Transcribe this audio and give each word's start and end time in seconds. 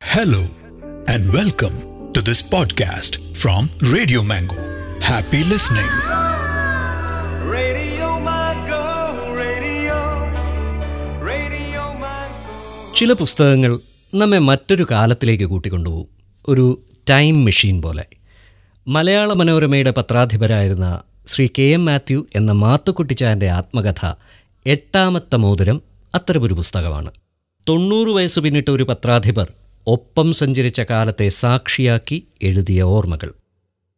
Hello 0.00 0.40
and 1.10 1.36
welcome 1.36 1.70
to 2.16 2.20
this 2.20 2.50
podcast 2.52 3.20
from 3.20 3.94
radio 3.96 4.22
Mango 4.22 4.56
happy 5.00 5.36
listening. 5.36 5.92
Radio 7.52 8.08
Mango, 8.26 8.80
Radio, 9.36 9.96
Radio 11.22 11.84
Mango. 12.02 12.96
ചില 12.96 13.12
പുസ്തകങ്ങൾ 13.12 13.80
നമ്മെ 14.14 14.38
മറ്റൊരു 14.38 14.86
കാലത്തിലേക്ക് 14.90 15.44
കൂട്ടിക്കൊണ്ടുപോകും. 15.44 16.08
ഒരു 16.48 16.84
time 17.10 17.44
machine 17.44 17.82
പോലെ. 17.82 18.04
മലയാള 18.88 19.32
മനോരമയുടെ 19.32 19.90
പത്രാധിപരായിരുന്ന 19.90 21.02
ശ്രീ 21.26 21.48
കെ 21.58 21.62
എം 21.62 21.84
മാത്യു 21.84 22.26
എന്ന 22.34 22.52
മാത്തുക്കുട്ടിച്ചാന്റെ 22.52 23.48
ആത്മകഥ 23.48 24.14
എട്ടാമത്തെ 24.66 25.36
മോതിരം 25.36 25.82
അത്തരമൊരു 26.14 26.54
പുസ്തകമാണ്. 26.54 27.10
തൊണ്ണൂറ് 27.68 28.08
വയസ്സ് 28.08 28.40
പിന്നിട്ട 28.40 28.68
ഒരു 28.68 28.82
പത്രാധിപർ 28.82 29.52
ഒപ്പം 29.90 30.32
സഞ്ചരിച്ച 30.32 30.80
കാലത്തെ 30.80 31.28
സാക്ഷിയാക്കി 31.28 32.26
എഴുതിയ 32.42 32.82
ഓർമ്മകൾ. 32.82 33.32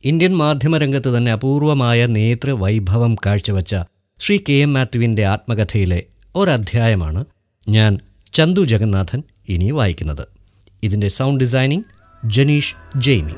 ഇന്ത്യൻ 0.04 0.36
മാധ്യമരംഗത്ത് 0.36 1.16
തന്നെ 1.16 1.32
അപൂർവമായ 1.32 2.06
നേതൃവൈഭവം 2.06 3.16
കാഴ്ചവെച്ച 3.26 3.76
ശ്രീ 4.20 4.38
കെ 4.48 4.52
എം 4.52 4.72
മാത്യുവിന്റെ 4.72 5.24
ആത്മകഥയിലെ 5.24 6.02
ഒരധ്യായമാണ് 6.36 7.24
ഞാൻ 7.68 7.98
ചന്തു 8.32 8.60
ജഗന്നാഥൻ 8.60 9.22
ഇനി 9.48 9.70
വായിക്കുന്നത്. 9.70 10.28
ഇതിന്റെ 10.82 11.08
സൗണ്ട് 11.08 11.44
ഡിസൈനിങ് 11.44 11.82
ജനീഷ് 12.24 12.74
ജെയ്മി. 12.96 13.32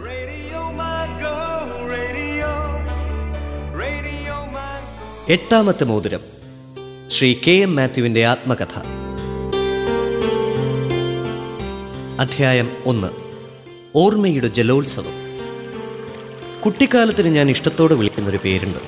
എട്ടാമത്തെ 5.29 5.85
മോതിരം 5.85 6.21
ശ്രീ 7.11 7.35
കെ 7.47 7.51
എം 7.51 7.77
മാത്യുവിന്റെ 7.77 8.25
ആത്മകഥ. 8.27 9.04
അധ്യായം 12.19 12.73
ഒന്ന്. 12.87 13.09
ഓർമ്മയുടെ 13.95 14.49
ജലോത്സവം. 14.49 15.13
കുട്ടിക്കാലത്തിന് 16.65 17.29
ഞാൻ 17.29 17.51
ഇഷ്ടത്തോടെ 17.51 17.95
വിളിക്കുന്നൊരു 17.95 18.39
പേരുണ്ട്. 18.45 18.79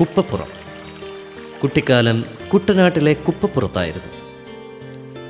കുപ്പപ്പുറം. 0.00 0.46
കുട്ടിക്കാലം 1.62 2.24
കുട്ടനാട്ടിലെ 2.52 3.12
കുപ്പപ്പുറത്തായിരുന്നു. 3.12 4.08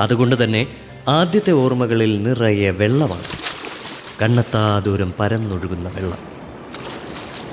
അതുകൊണ്ട് 0.01 0.45
തന്നെ 0.45 0.67
ആദ്യത്തെ 1.09 1.51
ഓർമ്മകളിൽ 1.51 2.23
നിറയെ 2.23 2.71
വെള്ളമാണ്. 2.71 3.25
കണ്ണത്താ 4.23 4.79
ദൂരം 4.79 5.15
പരന്നൊഴുകുന്ന 5.21 5.89
വെള്ളം. 5.89 6.19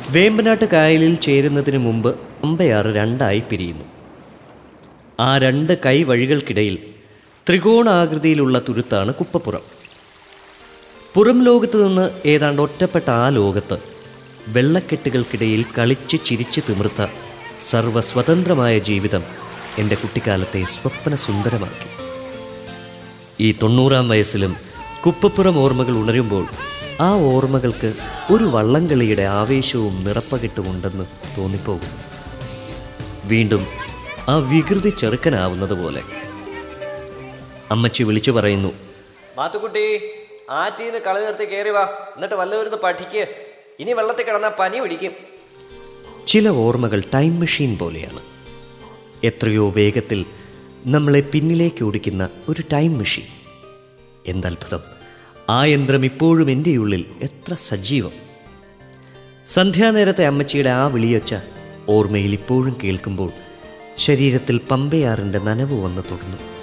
വേമ്പനാട്ട് 0.09 0.65
കായലിൽ 0.65 1.15
ചേരുന്നതിന് 1.15 1.77
മുമ്പ് 1.77 2.15
അമ്പയാറ് 2.43 2.85
രണ്ടായി 2.85 3.43
പിരിയുന്നു. 3.49 3.85
ആ 5.19 5.37
രണ്ട് 5.37 5.77
കൈ 5.85 6.03
വഴികൾക്കിടയിൽ 6.03 6.96
ത്രികോണാകൃതിയിലുള്ള 7.47 8.59
തുരുത്താണ് 8.59 9.13
കുപ്പപ്പുറം. 9.13 9.61
പുറം 11.15 11.43
ലോകത്ത് 11.43 11.87
നിന്ന് 11.87 12.11
ഏതാണ്ട് 12.25 12.61
ഒറ്റപ്പെട്ട 12.61 13.09
ആ 13.09 13.29
ലോകത്ത് 13.29 13.77
വെള്ളക്കെട്ടുകൾക്കിടയിൽ 14.47 15.65
കളിച്ച് 15.77 16.17
ചിരിച്ച് 16.25 16.61
തിമിർത്ത 16.67 17.01
സർവസ്വതന്ത്രമായ 17.61 18.77
ജീവിതം 18.79 19.23
എന്റെ 19.77 19.95
കുട്ടിക്കാലത്തെ 19.95 20.63
സ്വപ്ന 20.65 21.15
സുന്ദരമാക്കി 21.15 21.89
ഈ 23.41 23.51
തൊണ്ണൂറാം 23.51 24.09
വയസ്സിലും 24.09 24.53
കുപ്പപ്പുറം 25.05 25.57
ഓർമ്മകൾ 25.59 25.93
ഉണരുമ്പോൾ 25.97 26.45
ആ 26.99 27.15
ഓർമ്മകൾക്ക് 27.25 27.89
ഒരു 28.31 28.43
വള്ളംകളിയുടെ 28.45 29.21
ആവേശവും 29.33 30.03
നിറപ്പകിട്ടുമുണ്ടെന്ന് 30.05 31.05
തോന്നിപ്പോകും 31.37 31.91
വീണ്ടും 33.25 33.63
ആ 34.29 34.37
വികൃതി 34.49 34.89
ചെറുക്കനാവുന്നത് 34.97 35.73
പോലെ 35.73 36.01
അമ്മച്ചി 37.71 38.03
വിളിച്ചു 38.03 38.31
പറയുന്നു. 38.31 38.69
മാത്തുക്കുട്ടി 39.37 39.99
ആറ്റീന്ന് 40.49 40.99
കളി 40.99 41.21
നിർത്തി 41.21 41.45
കയറി 41.45 41.69
വാ. 41.69 41.83
എന്നിട്ട് 42.15 42.35
വല്ലവരുന്ന് 42.35 42.77
പഠിക്ക്. 42.83 43.27
ഇനി 43.79 43.93
വെള്ളത്തിൽ 43.93 44.25
കിടന്നാൽ 44.25 44.51
പനി 44.59 44.79
പിടിക്കും. 44.79 45.11
ചില 46.27 46.49
ഓർമ്മകൾ 46.49 47.03
ടൈം 47.13 47.39
മെഷീൻ 47.39 47.77
പോലെയാണ്. 47.77 48.21
എത്രയോ 49.23 49.69
വേഗത്തിൽ 49.69 50.25
നമ്മളെ 50.85 51.19
പിന്നിലേക്ക് 51.19 51.83
ഓടിക്കുന്ന 51.83 52.29
ഒരു 52.49 52.63
ടൈം 52.73 52.97
മെഷീൻ. 52.97 53.25
എന്തത്ഭുതം. 54.27 54.79
ആ 55.49 55.65
യന്ത്രം 55.65 56.05
ഇപ്പോഴും 56.05 56.51
എന്റെ 56.51 56.77
ഉള്ളിൽ 56.77 57.05
എത്ര 57.21 57.53
സജീവം. 57.53 58.11
സന്ധ്യാനേരത്തെ 59.47 60.25
അമ്മച്ചിയുടെ 60.25 60.69
ആ 60.69 60.87
വിളിയൊച്ച 60.87 61.35
ഓർമ്മയിൽ 61.89 62.33
ഇപ്പോഴും 62.33 62.77
കേൾക്കുമ്പോൾ 62.83 63.31
ശരീരത്തിൽ 63.97 64.57
പമ്പയാറിന്റെ 64.57 65.39
നനവ് 65.39 65.83
വന്ന് 65.83 66.01
തൊടുന്നു 66.11 66.56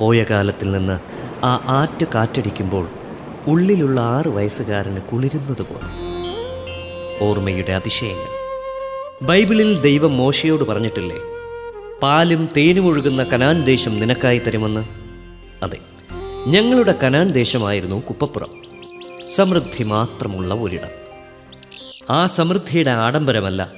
പോയ 0.00 0.24
കാലത്തിൽ 0.30 0.70
നിന്ന് 0.70 1.00
ആ 1.44 1.64
ആറ്റ് 1.66 2.06
കാറ്റടിക്കുമ്പോൾ 2.14 2.88
ഉള്ളിലുള്ള 3.46 4.00
ആറ് 4.00 4.28
വയസ്സുകാരന് 4.28 5.00
കുളിരുന്നത് 5.00 5.62
പോലെ 5.62 6.08
ഓർമ്മയുടെ 7.24 7.72
അതിശയങ്ങൾ. 7.72 8.38
ബൈബിളിൽ 9.22 9.80
ദൈവം 9.80 10.16
മോശയോട് 10.16 10.64
പറഞ്ഞിട്ടില്ലേ? 10.64 11.16
പാലും 12.02 12.48
തേനും 12.56 12.86
ഒഴുകുന്ന 12.86 13.24
കനാൻ 13.24 13.64
ദേശം 13.64 14.00
നിനക്കായി 14.00 14.38
തരുമെന്ന്? 14.38 14.84
അതെ 15.62 15.78
ഞങ്ങളുടെ 16.46 16.92
കനാൻ 16.92 17.30
ദേശമായിരുന്നു 17.30 18.02
കുപ്പപ്പുറം. 18.08 18.62
സമൃദ്ധി 19.36 19.82
മാത്രമുള്ള 19.82 20.54
ഒരിടം. 20.54 21.08
ആ 22.10 22.26
സമൃദ്ധിയുടെ 22.26 22.90
ആഡംബരമല്ല 22.90 23.72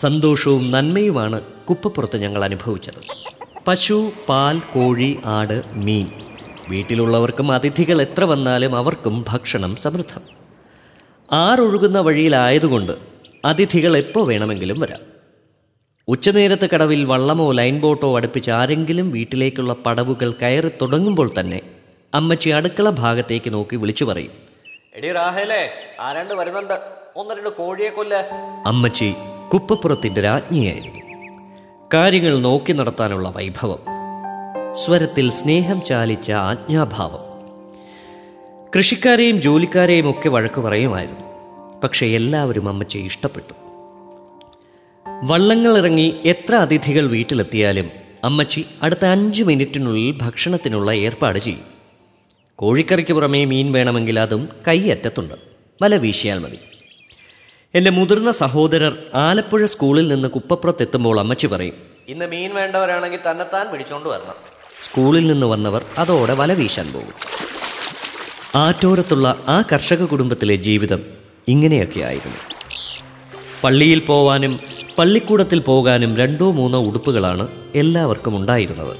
സന്തോഷവും 0.00 0.70
നന്മയുമാണ് 0.70 1.42
കുപ്പപ്പുറത്ത് 1.42 2.16
ഞങ്ങൾ 2.16 2.44
അനുഭവിച്ചത്. 2.44 3.23
പശു 3.66 4.12
പാൽ 4.28 4.58
കോഴി 4.58 5.18
ആട് 5.24 5.62
മീൻ. 5.72 6.06
വീട്ടിലുള്ളവർക്കും 6.68 7.52
അതിഥികൾ 7.52 8.02
എത്ര 8.02 8.24
വന്നാലും 8.24 8.76
അവർക്കും 8.76 9.24
ഭക്ഷണം 9.28 9.76
സമൃദ്ധം. 9.76 10.20
ആറൊഴുകുന്ന 11.32 12.00
വഴിയിലായതുകൊണ്ട് 12.00 12.92
അതിഥികൾ 13.44 13.96
എപ്പോൾ 13.96 14.26
വേണമെങ്കിലും 14.26 14.80
വരാം. 14.80 15.00
ഉച്ചനേരത്തെ 16.08 16.68
കടവിൽ 16.74 17.04
വള്ളമോ 17.04 17.52
ലൈൻ 17.52 17.80
ബോട്ടോ 17.80 18.16
അടുപ്പിച്ച് 18.16 18.50
ആരെങ്കിലും 18.50 19.10
വീട്ടിലേക്കുള്ള 19.10 19.72
പടവുകൾ 19.72 20.32
കയറി 20.32 20.68
തുടങ്ങുമ്പോൾ 20.68 21.30
തന്നെ 21.40 21.60
അമ്മച്ചി 22.14 22.50
അടുക്കള 22.50 22.90
ഭാഗത്തേക്ക് 22.90 23.52
നോക്കി 23.52 23.76
വിളിച്ചു 23.76 24.04
പറയും. 24.04 24.30
എടി 24.94 25.12
റാഹേലേ 25.12 25.70
ആരാണ്ട് 26.00 26.34
വരുന്നുണ്ട്? 26.34 26.74
ഒന്ന് 27.16 27.34
രണ്ട് 27.34 27.48
കോഴിയെ 27.48 27.90
കൊല്ല. 27.90 28.14
അമ്മച്ചി 28.66 29.14
കുപ്പപ്പുറത്തിന്റെ 29.52 30.20
രാജ്ഞിയായിരുന്നു. 30.20 31.03
കാര്യങ്ങൾ 31.94 32.38
നോക്കി 32.38 32.72
നടത്താനുള്ള 32.72 33.32
വൈഭവം. 33.36 33.78
സ്വരത്തിൽ 34.72 35.30
സ്നേഹം 35.30 35.82
ചാലിച്ച 35.82 36.32
ആജ്ഞാഭാവം. 36.32 37.20
കൃഷിക്കാരെയും 38.76 39.40
ജോലിക്കാരെയും 39.40 40.10
ഒക്കെ 40.10 40.28
വഴക്ക് 40.28 40.60
പറയുമായിരുന്നു. 40.60 41.20
പക്ഷേ 41.84 42.06
എല്ലാവരും 42.06 42.68
അമ്മച്ചെ 42.68 42.98
ഇഷ്ടപ്പെട്ടു. 42.98 43.54
വള്ളങ്ങൾ 45.24 45.78
ഇറങ്ങി 45.78 46.14
എത്ര 46.24 46.54
അതിഥികൾ 46.54 47.06
വീട്ടിലെത്തിയാലും 47.06 47.90
അമ്മച്ചി 48.24 48.64
അടുത്ത 48.82 49.04
അഞ്ച് 49.04 49.42
മിനിറ്റിനുള്ളിൽ 49.42 50.18
ഭക്ഷണത്തിനുള്ള 50.22 50.90
ഏർപ്പാട് 50.90 51.38
ചെയ്യും. 51.38 51.64
കോഴിക്കറിക്ക് 52.56 53.12
പുറമേ 53.12 53.44
മീൻ 53.44 53.72
വേണമെങ്കിൽ 53.72 54.20
അതും 54.20 54.48
കൈയറ്റത്തുണ്ട്. 54.68 55.34
വല 55.82 55.96
വീശിയാൽ 55.96 56.38
മതി. 56.38 56.58
എന്റെ 57.74 57.90
മുതിർന്ന 57.90 58.32
സഹോദരർ 58.32 58.96
ആലപ്പുഴ 59.14 59.66
സ്കൂളിൽ 59.66 60.08
നിന്ന് 60.08 60.28
കുപ്പപ്പുറത്തെത്തുമ്പോൾ 60.28 61.20
അമ്മച്ചി 61.20 61.46
പറയും 61.46 61.74
ഇന്ന് 62.08 62.26
മീൻ 62.26 62.54
വേണ്ടവരാണെങ്കിൽ 62.54 63.18
തന്നെത്താൻ 63.30 63.72
പിടിച്ചോണ്ട് 63.72 64.08
വരണം. 64.08 64.34
സ്കൂളിൽ 64.80 65.26
നിന്ന് 65.26 65.46
വന്നവർ 65.46 65.84
അതോടെ 65.98 66.34
വല 66.34 66.52
വീശാൻ 66.52 66.92
പോകും. 66.92 67.14
ആറ്റോരത്തുള്ള 68.54 69.36
ആ 69.48 69.62
കർഷക 69.72 70.04
കുടുംബത്തിലെ 70.04 70.54
ജീവിതം 70.54 71.02
ഇങ്ങനെയൊക്കെ 71.48 72.00
ആയിരുന്നു. 72.00 72.36
പള്ളിയിൽ 73.64 73.98
പോവാനും 73.98 74.60
പള്ളിക്കൂടത്തിൽ 74.98 75.58
പോകാനും 75.58 76.16
രണ്ടോ 76.16 76.50
മൂന്നോ 76.50 76.80
ഉടുപ്പുകളാണ് 76.82 77.48
എല്ലാവർക്കും 77.74 78.36
ഉണ്ടായിരുന്നത്. 78.36 78.96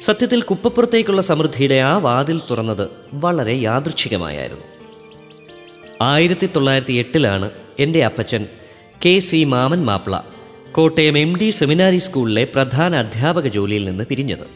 സത്യത്തിൽ 0.00 0.42
കുപ്പപ്പുറത്തേക്കുള്ള 0.42 1.22
സമൃദ്ധിയുടെ 1.22 1.74
ആ 1.74 1.98
വാതിൽ 1.98 2.40
തുറന്നത് 2.50 2.88
വളരെ 3.14 3.54
യാദൃച്ഛികമായായിരുന്നു. 3.54 4.77
ആയിരത്തി 6.02 6.46
തൊള്ളായിരത്തി 6.46 6.92
എട്ടിലാണ് 6.92 7.50
എന്റെ 7.78 8.04
Appachan 8.04 8.46
K 9.06 9.18
C 9.18 9.44
Mammen 9.44 9.84
Mappila 9.84 10.18
Kottayam 10.72 11.18
M 11.18 11.36
D 11.36 11.50
seminary 11.50 11.98
സ്കൂളിലെ 11.98 12.44
പ്രധാന 12.44 12.96
അധ്യാപക 12.96 13.46
ജോലിയിൽ 13.46 13.84
നിന്ന് 13.84 14.04
പിരിഞ്ഞത്. 14.04 14.46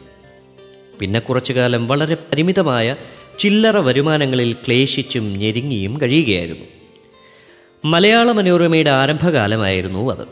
പിന്നെ 1.00 1.20
കുറച്ചു 1.20 1.52
കാലം 1.52 1.88
വളരെ 1.88 2.14
പരിമിതമായ 2.14 2.96
ചില്ലറ 3.38 3.76
വരുമാനങ്ങളിൽ 3.76 4.52
ക്ലേശിച്ചും 4.52 5.34
ഞെരുങ്ങിയും 5.34 6.00
കഴിയുകയായിരുന്നു. 6.00 6.66
മലയാള 7.84 8.32
മനോരമയുടെ 8.32 8.90
ആരംഭകാലമായിരുന്നു 8.90 10.12
അത്. 10.12 10.26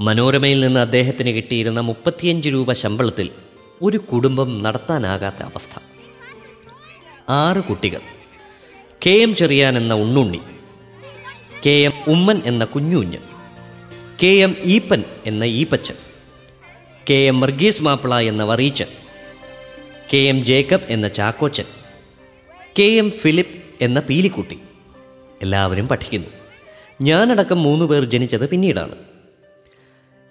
മനോരമയിൽ 0.00 0.60
നിന്ന് 0.60 0.80
അദ്ദേഹത്തിന് 0.80 1.30
കിട്ടിയിരുന്ന 1.30 1.80
മുപ്പത്തിയഞ്ച് 1.80 2.48
രൂപ 2.48 2.72
ശമ്പളത്തിൽ 2.72 3.30
ഒരു 3.82 3.96
കുടുംബം 3.96 4.62
നടത്താനാകാത്ത 4.62 5.42
അവസ്ഥ. 5.42 5.78
ആറ് 7.30 7.64
കുട്ടികൾ. 7.64 8.21
കെ 9.06 9.10
എം 9.10 9.34
ചെറിയാൻ 9.34 9.76
എന്ന 9.76 9.94
ഉണ്ണുണ്ണി 9.94 10.40
കെ 11.66 11.70
എം 11.70 11.92
ഉമ്മൻ 12.08 12.42
എന്ന 12.44 12.64
കുഞ്ഞുഞ്ഞ് 12.64 13.18
കെ 14.22 14.26
എം 14.26 14.56
ഈപ്പൻ 14.64 15.04
എന്ന 15.26 15.44
ഈപ്പച്ചൻ 15.44 15.94
കെ 17.10 17.14
എം 17.14 17.40
വർഗീസ് 17.40 17.82
മാപ്പിള 17.82 18.14
എന്ന 18.14 18.44
വറീച്ചൻ 18.44 18.86
കെ 20.12 20.16
എം 20.16 20.44
ജേക്കബ് 20.44 20.86
എന്ന 20.88 21.08
ചാക്കോച്ചൻ 21.08 21.64
കെ 22.78 22.82
എം 22.82 23.10
ഫിലിപ്പ് 23.10 23.62
എന്ന 23.80 24.00
പീലിക്കുട്ടി 24.00 24.58
എല്ലാവരും 25.42 25.88
പഠിക്കുന്നു. 25.88 26.28
ഞാനടക്കം 27.02 27.62
മൂന്ന് 27.62 27.84
പേർ 27.84 28.04
ജനിച്ചത് 28.04 28.48
പിന്നീടാണ്. 28.48 28.94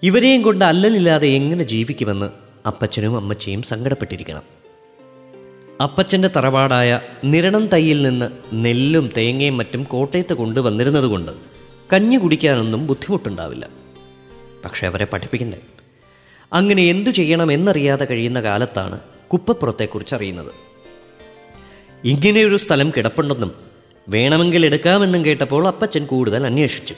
ഇവരെയും 0.02 0.42
കൊണ്ട് 0.42 0.64
അല്ലലില്ലാതെ 0.64 1.28
എങ്ങനെ 1.28 1.64
ജീവിക്കുമെന്ന് 1.64 2.30
അപ്പച്ചനും 2.66 3.16
അമ്മച്ചയും 3.16 3.62
സങ്കടപ്പെട്ടിരിക്കണം. 3.62 4.61
അപ്പച്ചന്റെ 5.80 6.28
തറവാടായ 6.28 7.00
നിരണം 7.24 7.66
തയ്യിൽ 7.66 8.02
നിന്ന് 8.02 8.30
നെല്ലും 8.52 9.10
തേങ്ങയും 9.16 9.56
മറ്റും 9.56 9.82
കോട്ടയത്ത് 9.82 10.34
കൊണ്ടുവന്നിരുന്നതുകൊണ്ട് 10.34 11.32
കഞ്ഞി 11.92 12.16
കുടിക്കാനൊന്നും 12.16 12.86
ബുദ്ധിമുട്ടുണ്ടാവില്ല. 12.86 13.68
പക്ഷെ 14.64 14.86
അവരെ 14.86 15.04
പഠിപ്പിക്കണ്ടേ? 15.04 15.58
അങ്ങനെ 16.52 16.82
എന്തു 16.82 17.10
ചെയ്യണം 17.10 17.52
എന്നറിയാതെ 17.52 18.04
കഴിയുന്ന 18.04 18.40
കാലത്താണ് 18.40 19.00
കുപ്പപ്പുറത്തെക്കുറിച്ച് 19.32 20.14
അറിയുന്നത് 20.14 20.52
ഇങ്ങനെയൊരു 22.04 22.56
സ്ഥലം 22.56 22.92
കിടപ്പുണ്ടെന്നും 22.96 23.54
വേണമെങ്കിൽ 24.08 24.66
എടുക്കാമെന്നും 24.66 25.24
കേട്ടപ്പോൾ 25.24 25.66
അപ്പച്ചൻ 25.66 26.06
കൂടുതൽ 26.06 26.46
അന്വേഷിച്ചു. 26.46 26.94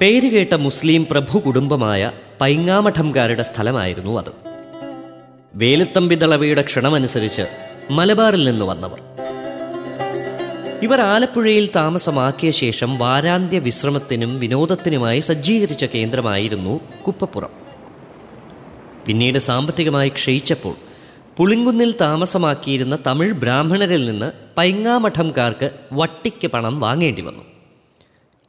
പേര് 0.00 0.28
കേട്ട 0.28 0.54
മുസ്ലിം 0.54 1.06
പ്രഭു 1.10 1.38
കുടുംബമായ 1.38 2.12
പൈങ്ങാമഠംകാരുടെ 2.40 3.42
സ്ഥലമായിരുന്നു 3.42 4.18
അത്. 4.18 4.32
വേലുത്തമ്പി 5.54 6.14
ദളവയുടെ 6.14 6.62
ക്ഷണമനുസരിച്ച് 6.62 7.63
മലബാറിൽ 7.90 8.44
നിന്ന് 8.44 8.64
വന്നവർ. 8.64 9.00
ഇവർ 10.82 11.00
ആലപ്പുഴയിൽ 11.00 11.68
താമസമാക്കിയ 11.76 12.50
ശേഷം 12.50 12.98
വാരാന്ത്യ 12.98 13.58
വിശ്രമത്തിനും 13.58 14.40
വിനോദത്തിനുമായി 14.40 15.20
സജ്ജീകരിച്ച 15.20 15.84
കേന്ദ്രമായിരുന്നു 15.84 16.80
കുപ്പപ്പുറം. 17.06 17.48
പിന്നീട് 19.06 19.38
സാമ്പത്തികമായി 19.38 20.08
ക്ഷയിച്ചപ്പോൾ 20.08 20.74
പുളിങ്കുന്നിൽ 21.36 21.94
താമസമാക്കിയിരുന്ന 22.00 22.98
തമിഴ് 23.06 23.32
ബ്രാഹ്മണരിൽ 23.32 24.04
നിന്ന് 24.04 24.32
പൈങ്ങാമഠംകാർക്ക് 24.58 25.70
വട്ടിക്ക് 25.92 26.46
പണം 26.46 26.80
വാങ്ങേണ്ടി 26.80 27.22
വന്നു. 27.22 27.42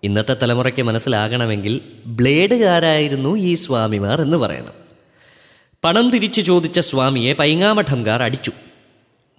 ഇന്നത്തെ 0.03 0.37
തലമുറയ്ക്ക് 0.41 0.81
മനസ്സിലാകണമെങ്കിൽ 0.81 1.81
ബ്ലേഡുകാരായിരുന്നു 2.05 3.37
ഈ 3.37 3.53
സ്വാമിമാർ 3.53 4.21
എന്ന് 4.21 4.37
പറയണം. 4.37 4.73
പണം 5.83 6.09
തിരിച്ചു 6.09 6.41
ചോദിച്ച 6.41 6.79
സ്വാമിയെ 6.79 7.33
പൈങ്ങാമഠംകാർ 7.33 8.23
അടിച്ചു. 8.23 8.51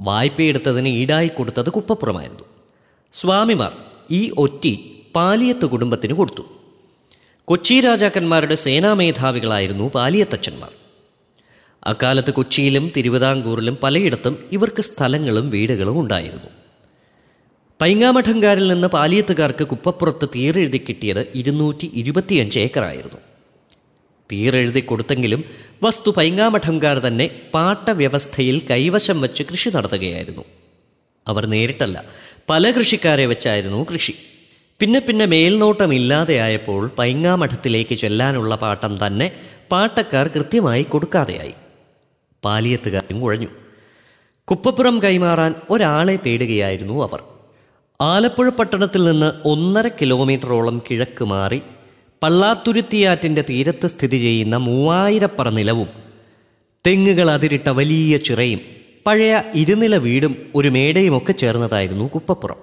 വായ്പയെടുത്തതിന് 0.00 0.88
ഈടായി 0.88 1.28
കൊടുത്തത് 1.28 1.70
കുപ്പപ്പുറമായിരുന്നു. 1.70 2.42
സ്വാമിമാർ 3.12 3.72
ഈ 4.10 4.32
ഒറ്റി 4.38 5.02
പാലിയത്ത് 5.16 5.66
കുടുംബത്തിന് 5.66 6.12
കൊടുത്തു. 6.12 6.42
കൊച്ചി 7.44 7.80
രാജാക്കന്മാരുടെ 7.80 8.54
സേനാമേധാവികളായിരുന്നു 8.54 9.90
പാലിയത്തച്ഛന്മാർ. 9.94 10.70
അക്കാലത്ത് 11.84 12.30
കൊച്ചിയിലും 12.30 12.92
തിരുവിതാംകൂറിലും 12.96 13.78
പലയിടത്തും 13.82 14.44
ഇവർക്ക് 14.52 14.82
സ്ഥലങ്ങളും 14.82 15.50
വീടുകളും 15.50 16.00
ഉണ്ടായിരുന്നു. 16.00 16.50
പൈങ്ങാമഠങ്കാരിൽ 17.80 18.68
നിന്ന് 18.68 18.88
പാലിയത്തുകാർക്ക് 18.88 19.64
കുപ്പപ്പുറത്ത് 19.64 20.28
തീരെഴുതി 20.34 20.84
കിട്ടിയത് 20.88 21.26
ഇരുന്നൂറ്റി 21.34 21.90
ഇരുപത്തിയഞ്ച് 21.94 22.58
ഏക്കറായിരുന്നു. 22.58 23.18
തീരെഴുതി 24.32 24.80
കൊടുത്തെങ്കിലും 24.80 25.44
വസ്തു 25.82 26.10
പൈങ്ങാമഠംകാർ 26.10 26.98
തന്നെ 26.98 27.30
പാട്ടവ്യവസ്ഥയിൽ 27.54 28.62
കൈവശം 28.70 29.20
വച്ച് 29.20 29.42
കൃഷി 29.42 29.70
നടത്തുകയായിരുന്നു. 29.70 30.44
അവർ 31.28 31.46
നേരിട്ടല്ല 31.46 32.04
പല 32.50 32.70
കൃഷിക്കാരെ 32.70 33.26
വെച്ചായിരുന്നു 33.26 33.86
കൃഷി. 33.92 34.14
പിന്നെ 34.80 35.00
പിന്നെ 35.00 35.24
മേൽനോട്ടമില്ലാതെയായപ്പോൾ 35.24 36.90
പൈങ്ങാമഠത്തിലേക്ക് 36.98 37.94
ചെല്ലാനുള്ള 37.94 38.54
പാട്ടം 38.54 39.06
തന്നെ 39.06 39.32
പാട്ടക്കാർ 39.72 40.28
കൃത്യമായി 40.28 40.82
കൊടുക്കാതെയായി. 40.82 41.54
പാലിയത്തുകാരും 42.44 43.20
കുഴഞ്ഞു. 43.20 43.48
കുപ്പപ്പുറം 44.48 45.02
കൈമാറാൻ 45.02 45.54
ഒരാളെ 45.70 46.18
തേടുകയായിരുന്നു 46.26 47.02
അവർ. 47.02 47.22
ആലപ്പുഴ 48.00 48.48
പട്ടണത്തിൽ 48.48 49.04
നിന്ന് 49.04 49.32
ഒന്നര 49.44 49.88
കിലോമീറ്ററോളം 49.88 50.82
കിഴക്ക് 50.90 51.24
മാറി 51.24 51.62
പള്ളാത്തുരുത്തിയാറ്റിന്റെ 52.22 53.44
തീരത്ത് 53.50 53.86
സ്ഥിതി 53.86 54.16
ചെയ്യുന്ന 54.16 54.56
മൂവായിരപ്പറ 54.56 55.48
നിലവും 55.48 55.86
തെങ്ങുകൾ 56.86 57.30
അതിരിട്ട 57.30 57.68
വലിയ 57.68 58.16
ചിറയും 58.16 58.60
പഴയ 59.06 59.42
ഇരുനില 59.54 59.96
വീടും 59.96 60.36
ഒരു 60.54 60.68
മേടയുമൊക്കെ 60.68 61.32
ചേർന്നതായിരുന്നു 61.32 62.04
കുപ്പപ്പുറം. 62.04 62.56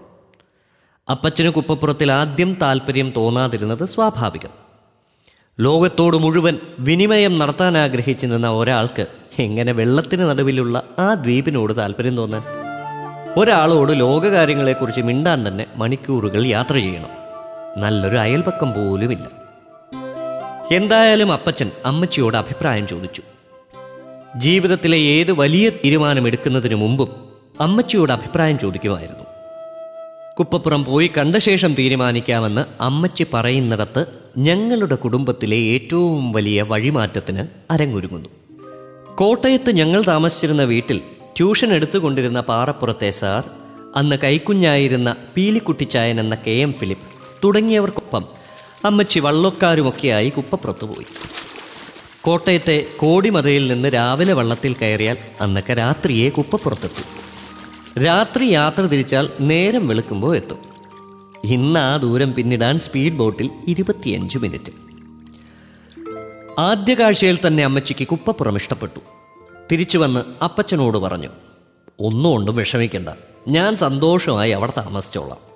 അപ്പച്ചന് 1.12 1.50
കുപ്പപ്പുറത്തിൽ 1.50 2.12
ആദ്യം 2.12 2.58
താല്പര്യം 2.62 3.14
തോന്നാതിരുന്നത് 3.16 3.86
സ്വാഭാവികം. 3.86 4.50
ലോകത്തോട് 5.60 6.18
മുഴുവൻ 6.18 6.58
വിനിമയം 6.80 7.40
നടത്താൻ 7.40 7.78
ആഗ്രഹിച്ചു 7.78 8.28
നിന്ന 8.28 8.50
ഒരാൾക്ക് 8.50 9.08
എങ്ങനെ 9.40 9.72
വെള്ളത്തിന് 9.72 10.22
നടുവിലുള്ള 10.22 10.84
ആ 11.00 11.14
ദ്വീപിനോട് 11.14 11.78
താല്പര്യം 11.78 12.18
തോന്നാൻ? 12.18 12.44
ഒരാളോട് 13.38 14.00
ലോകകാര്യങ്ങളെക്കുറിച്ച് 14.00 15.02
മിണ്ടാൻ 15.02 15.48
തന്നെ 15.48 15.66
മണിക്കൂറുകൾ 15.76 16.48
യാത്ര 16.48 16.74
ചെയ്യണം. 16.74 17.10
നല്ലൊരു 17.82 18.18
അയൽപക്കം 18.18 18.74
പോലുമില്ല. 18.74 19.43
എന്തായാലും 20.72 21.32
അപ്പച്ചൻ 21.32 21.72
അമ്മച്ചിയോട് 21.86 22.38
അഭിപ്രായം 22.38 22.88
ചോദിച്ചു. 22.88 23.22
ജീവിതത്തിലെ 24.38 24.98
ഏത് 24.98 25.32
വലിയ 25.32 25.70
തീരുമാനമെടുക്കുന്നതിനു 25.70 26.76
മുമ്പും 26.76 27.10
അമ്മച്ചിയോട് 27.60 28.12
അഭിപ്രായം 28.12 28.60
ചോദിക്കുമായിരുന്നു. 28.60 29.24
കുപ്പപ്പുറം 30.40 30.86
പോയി 30.86 31.12
കണ്ട 31.18 31.36
ശേഷം 31.36 31.74
തീരുമാനിക്കാമെന്ന് 31.74 32.84
അമ്മച്ചി 32.84 33.26
പറയുന്നിടത്ത് 33.34 34.06
ഞങ്ങളുടെ 34.38 34.96
കുടുംബത്തിലെ 34.96 35.58
ഏറ്റവും 35.58 36.32
വലിയ 36.32 36.62
വഴിമാറ്റത്തിന് 36.62 37.48
അരങ്ങൊരുങ്ങുന്നു. 37.72 38.30
കോട്ടയത്ത് 39.16 39.72
ഞങ്ങൾ 39.72 40.04
താമസിച്ചിരുന്ന 40.08 40.64
വീട്ടിൽ 40.64 41.02
ട്യൂഷൻ 41.38 41.74
എടുത്തുകൊണ്ടിരുന്ന 41.74 42.40
പാറപ്പുറത്തെ 42.40 43.10
സാർ 43.10 43.44
അന്ന് 43.96 44.16
കൈക്കുഞ്ഞായിരുന്ന 44.24 45.16
പീലിക്കുട്ടിച്ചായൻ 45.38 46.20
എന്ന 46.20 46.36
കെ 46.36 46.52
എം 46.52 46.74
ഫിലിപ്പ് 46.74 47.08
തുടങ്ങിയവർക്കൊപ്പം 47.44 48.43
അമ്മച്ചി 48.86 49.20
വള്ളക്കാരുമൊക്കെയായി 49.20 50.30
കുപ്പപ്പുറത്ത് 50.30 50.86
പോയി. 50.86 51.06
കോട്ടയത്തെ 52.22 52.86
കോടിമതയിൽ 52.98 53.68
നിന്ന് 53.68 53.90
രാവിലെ 53.90 54.34
വള്ളത്തിൽ 54.34 54.74
കയറിയാൽ 54.74 55.18
അന്നൊക്കെ 55.42 55.74
രാത്രിയെ 55.74 56.30
കുപ്പപ്പുറത്തെത്തും. 56.30 57.24
രാത്രി 58.04 58.46
യാത്ര 58.46 58.82
തിരിച്ചാൽ 58.82 59.30
നേരം 59.40 59.88
വെളുക്കുമ്പോൾ 59.88 60.36
എത്തും. 60.36 60.58
ഇന്ന് 61.44 61.80
ആ 61.80 61.98
ദൂരം 61.98 62.34
പിന്നിടാൻ 62.34 62.80
സ്പീഡ് 62.80 63.14
ബോട്ടിൽ 63.14 63.50
ഇരുപത്തിയഞ്ച് 63.68 64.38
മിനിറ്റ്. 64.38 64.72
ആദ്യ 66.60 66.94
കാഴ്ചയിൽ 66.94 67.40
തന്നെ 67.48 67.64
അമ്മച്ചിക്ക് 67.64 68.08
കുപ്പപ്പുറം 68.08 68.56
ഇഷ്ടപ്പെട്ടു. 68.56 69.00
തിരിച്ചു 69.72 69.98
വന്ന് 69.98 70.44
അപ്പച്ചനോട് 70.44 70.98
പറഞ്ഞു 70.98 71.30
ഒന്നുകൊണ്ടും 72.00 72.56
വിഷമിക്കണ്ട. 72.56 73.10
ഞാൻ 73.48 73.76
സന്തോഷമായി 73.76 74.52
അവിടെ 74.52 74.74
താമസിച്ചോളാം. 74.78 75.54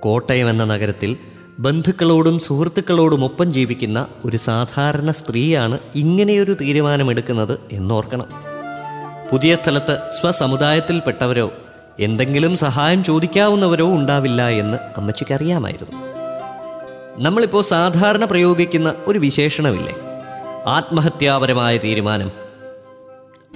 കോട്ടയം 0.00 0.50
എന്ന 0.50 0.64
നഗരത്തിൽ 0.64 1.16
ബന്ധുക്കളോടും 1.58 2.40
സുഹൃത്തുക്കളോടും 2.40 3.24
ഒപ്പം 3.24 3.52
ജീവിക്കുന്ന 3.52 4.06
ഒരു 4.24 4.36
സാധാരണ 4.36 5.10
സ്ത്രീയാണ് 5.10 5.78
ഇങ്ങനെയൊരു 5.94 6.56
തീരുമാനമെടുക്കുന്നത് 6.60 7.58
എന്നോർക്കണം. 7.72 8.26
പുതിയ 9.32 9.54
സ്ഥലത്ത് 9.54 9.98
സ്വസമുദായത്തിൽപ്പെട്ടവരോ 10.20 11.52
എന്തെങ്കിലും 12.00 12.56
സഹായം 12.56 13.04
ചോദിക്കാവുന്നവരോ 13.04 13.86
ഉണ്ടാവില്ല 13.86 14.48
എന്ന് 14.48 14.78
അമ്മച്ചിക്ക് 14.96 15.34
അറിയാമായിരുന്നു. 15.34 16.00
നമ്മളിപ്പോൾ 17.18 17.62
സാധാരണ 17.62 18.24
പ്രയോഗിക്കുന്ന 18.24 18.94
ഒരു 19.06 19.18
വിശേഷണമില്ലേ? 19.18 19.94
ആത്മഹത്യാപരമായ 20.66 21.76
തീരുമാനം. 21.76 22.32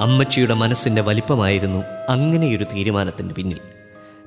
അമ്മച്ചിയുടെ 0.01 0.55
മനസ്സിന്റെ 0.55 1.03
വലിപ്പമായിരുന്നു 1.03 1.85
അങ്ങനെയൊരു 2.09 2.65
തീരുമാനത്തിന്റെ 2.65 3.35
പിന്നിൽ. 3.35 3.59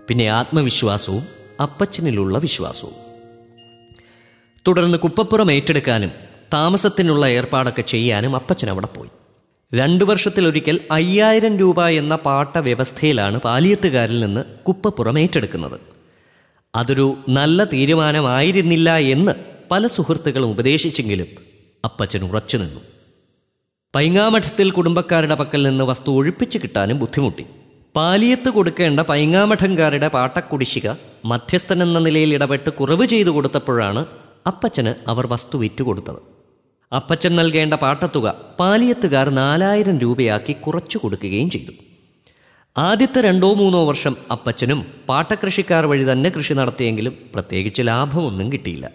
പിന്നെ 0.08 0.28
ആത്മവിശ്വാസവും 0.28 1.24
അപ്പച്ചനിലുള്ള 1.62 2.38
വിശ്വാസവും. 2.38 3.11
തുടർന്ന് 4.68 4.98
കുപ്പപ്പുറം 4.98 5.51
ഏറ്റെടുക്കാനും 5.51 6.12
താമസത്തിനുള്ള 6.53 7.25
ഏർപ്പാടൊക്കെ 7.25 7.82
ചെയ്യാനും 7.82 8.36
അപ്പച്ചൻ 8.36 8.70
അവിടെ 8.70 8.86
പോയി. 8.86 9.10
രണ്ടു 9.74 10.03
വർഷത്തിലൊരിക്കൽ 10.03 10.80
അയ്യായിരം 10.91 11.58
രൂപ 11.58 11.88
എന്ന 11.88 12.15
പാട്ട 12.15 12.58
വ്യവസ്ഥയിലാണ് 12.58 13.39
പാലിയത്തുകാരിൽ 13.39 14.20
നിന്ന് 14.20 14.44
കുപ്പപ്പുറം 14.68 15.20
ഏറ്റെടുക്കുന്നത്. 15.20 15.80
അതൊരു 16.75 17.18
നല്ല 17.30 17.63
തീരുമാനമായിരുന്നില്ല 17.63 18.98
എന്ന് 18.98 19.32
പല 19.72 19.88
സുഹൃത്തുക്കളും 19.88 20.50
ഉപദേശിച്ചെങ്കിലും 20.50 21.25
അപ്പച്ചൻ 21.86 22.24
ഉറച്ചു 22.24 22.58
നിന്നു. 22.58 22.82
പൈങ്ങാമഠത്തിൽ 23.96 24.72
കുടുംബക്കാരുടെ 24.72 25.36
പക്കൽ 25.36 25.63
നിന്ന് 25.63 25.84
വസ്തു 25.84 26.12
ഒഴിപ്പിച്ചു 26.12 26.58
കിട്ടാനും 26.58 27.00
ബുദ്ധിമുട്ടി. 27.00 27.46
പാലിയത്ത് 27.96 28.50
കൊടുക്കേണ്ട 28.50 29.00
പൈങ്ങാമഠംകാരുടെ 29.00 30.08
പാട്ടക്കുടിശ്ശിക 30.08 30.89
മധ്യസ്ഥനെന്ന 31.25 32.00
നിലയിൽ 32.00 32.34
ഇടപെട്ട് 32.34 32.70
കുറവ് 32.70 33.06
ചെയ്തു 33.06 33.30
കൊടുത്തപ്പോഴാണ് 33.30 34.06
അപ്പച്ചന് 34.48 34.93
അവർ 35.07 35.27
വസ്തു 35.27 35.57
വിറ്റുകൊടുത്തത്. 35.57 36.19
അപ്പച്ചൻ 36.95 37.36
നൽകേണ്ട 37.36 37.74
പാട്ടത്തുക 37.74 38.36
പാലിയത്തുകാർ 38.60 39.29
നാലായിരം 39.29 40.00
രൂപയാക്കി 40.00 40.53
കുറച്ചു 40.53 40.98
കൊടുക്കുകയും 40.98 41.50
ചെയ്തു. 41.50 41.71
ആദ്യത്തെ 42.77 43.21
രണ്ടോ 43.21 43.53
മൂന്നോ 43.53 43.86
വർഷം 43.86 44.17
അപ്പച്ചനും 44.31 44.86
പാട്ടകൃഷിക്കാർ 45.10 45.86
വഴി 45.86 46.12
തന്നെ 46.12 46.29
കൃഷി 46.29 46.53
നടത്തിയെങ്കിലും 46.53 47.17
പ്രത്യേകിച്ച് 47.36 47.81
ലാഭമൊന്നും 47.81 48.51
കിട്ടിയില്ല. 48.51 48.91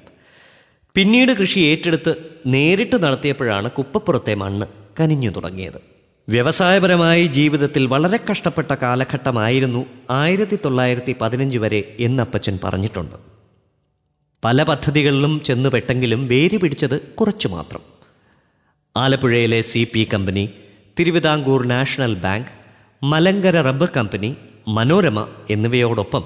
പിന്നീട് 0.95 1.33
കൃഷി 1.33 1.61
ഏറ്റെടുത്ത് 1.61 2.15
നേരിട്ട് 2.47 3.03
നടത്തിയപ്പോഴാണ് 3.03 3.71
കുപ്പപ്പുറത്തെ 3.71 4.35
മണ്ണ് 4.35 4.67
കനിഞ്ഞു 5.01 5.31
തുടങ്ങിയത്. 5.31 5.81
വ്യവസായപരമായി 6.29 7.27
ജീവിതത്തിൽ 7.27 7.87
വളരെ 7.87 8.21
കഷ്ടപ്പെട്ട 8.31 8.75
കാലഘട്ടമായിരുന്നു 8.75 9.87
ആയിരത്തി 10.11 10.59
തൊള്ളായിരത്തി 10.65 11.17
പതിനഞ്ച് 11.21 11.59
വരെ 11.59 11.97
എന്നപ്പച്ചൻ 12.01 12.59
പറഞ്ഞിട്ടുണ്ട്. 12.65 13.36
പല 14.47 14.63
പദ്ധതികളിലും 14.63 15.43
ചെന്നുപെട്ടെങ്കിലും 15.45 16.27
വേര് 16.27 16.59
പിടിച്ചത് 16.59 17.01
കുറച്ചു 17.01 17.49
മാത്രം. 17.49 17.81
ആലപ്പുഴയിലെ 18.97 19.61
C 19.61 19.89
P 19.95 20.09
company 20.15 20.49
Thiruvithamkoor 20.99 21.67
national 21.67 22.15
bank 22.15 22.47
Malankara 23.03 23.61
rubber 23.61 23.89
company 23.97 24.35
Manorama 24.69 25.27
എന്നിവയോടൊപ്പം 25.51 26.25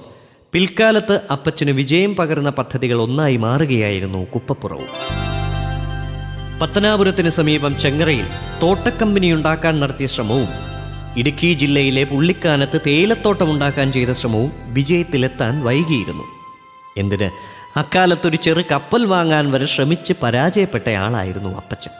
പിൽക്കാലത്ത് 0.53 1.21
അപ്പച്ചന് 1.31 1.71
വിജയം 1.71 2.17
പകർന്ന 2.17 2.51
പദ്ധതികൾ 2.51 3.01
ഒന്നായി 3.01 3.37
മാറുകയായിരുന്നു 3.37 4.31
കുപ്പപ്പുറവും. 4.31 4.89
പത്തനാപുരത്തിന് 6.63 7.29
സമീപം 7.29 7.79
ചെങ്ങറയിൽ 7.79 8.25
തോട്ടക്കമ്പനി 8.63 9.33
ഉണ്ടാക്കാൻ 9.33 9.81
നടത്തിയ 9.81 10.07
ശ്രമവും 10.07 10.49
ഇടുക്കി 11.17 11.53
ജില്ലയിലെ 11.53 12.05
പുള്ളിക്കാനത്ത് 12.05 12.81
തേയിലത്തോട്ടമുണ്ടാക്കാൻ 12.87 13.93
ചെയ്ത 13.93 14.13
ശ്രമവും 14.13 14.53
വിജയത്തിലെത്താൻ 14.65 15.65
വൈകിയിരുന്നു. 15.65 16.25
എന്തിന്? 16.97 17.60
അക്കാലത്തൊരു 17.77 18.37
ചെറു 18.37 18.63
കപ്പൽ 18.73 19.05
വാങ്ങാൻ 19.05 19.51
വരെ 19.51 19.67
ശ്രമിച്ച് 19.67 20.13
പരാജയപ്പെട്ടയാളായിരുന്നു 20.23 21.57
അപ്പച്ചൻ. 21.57 21.91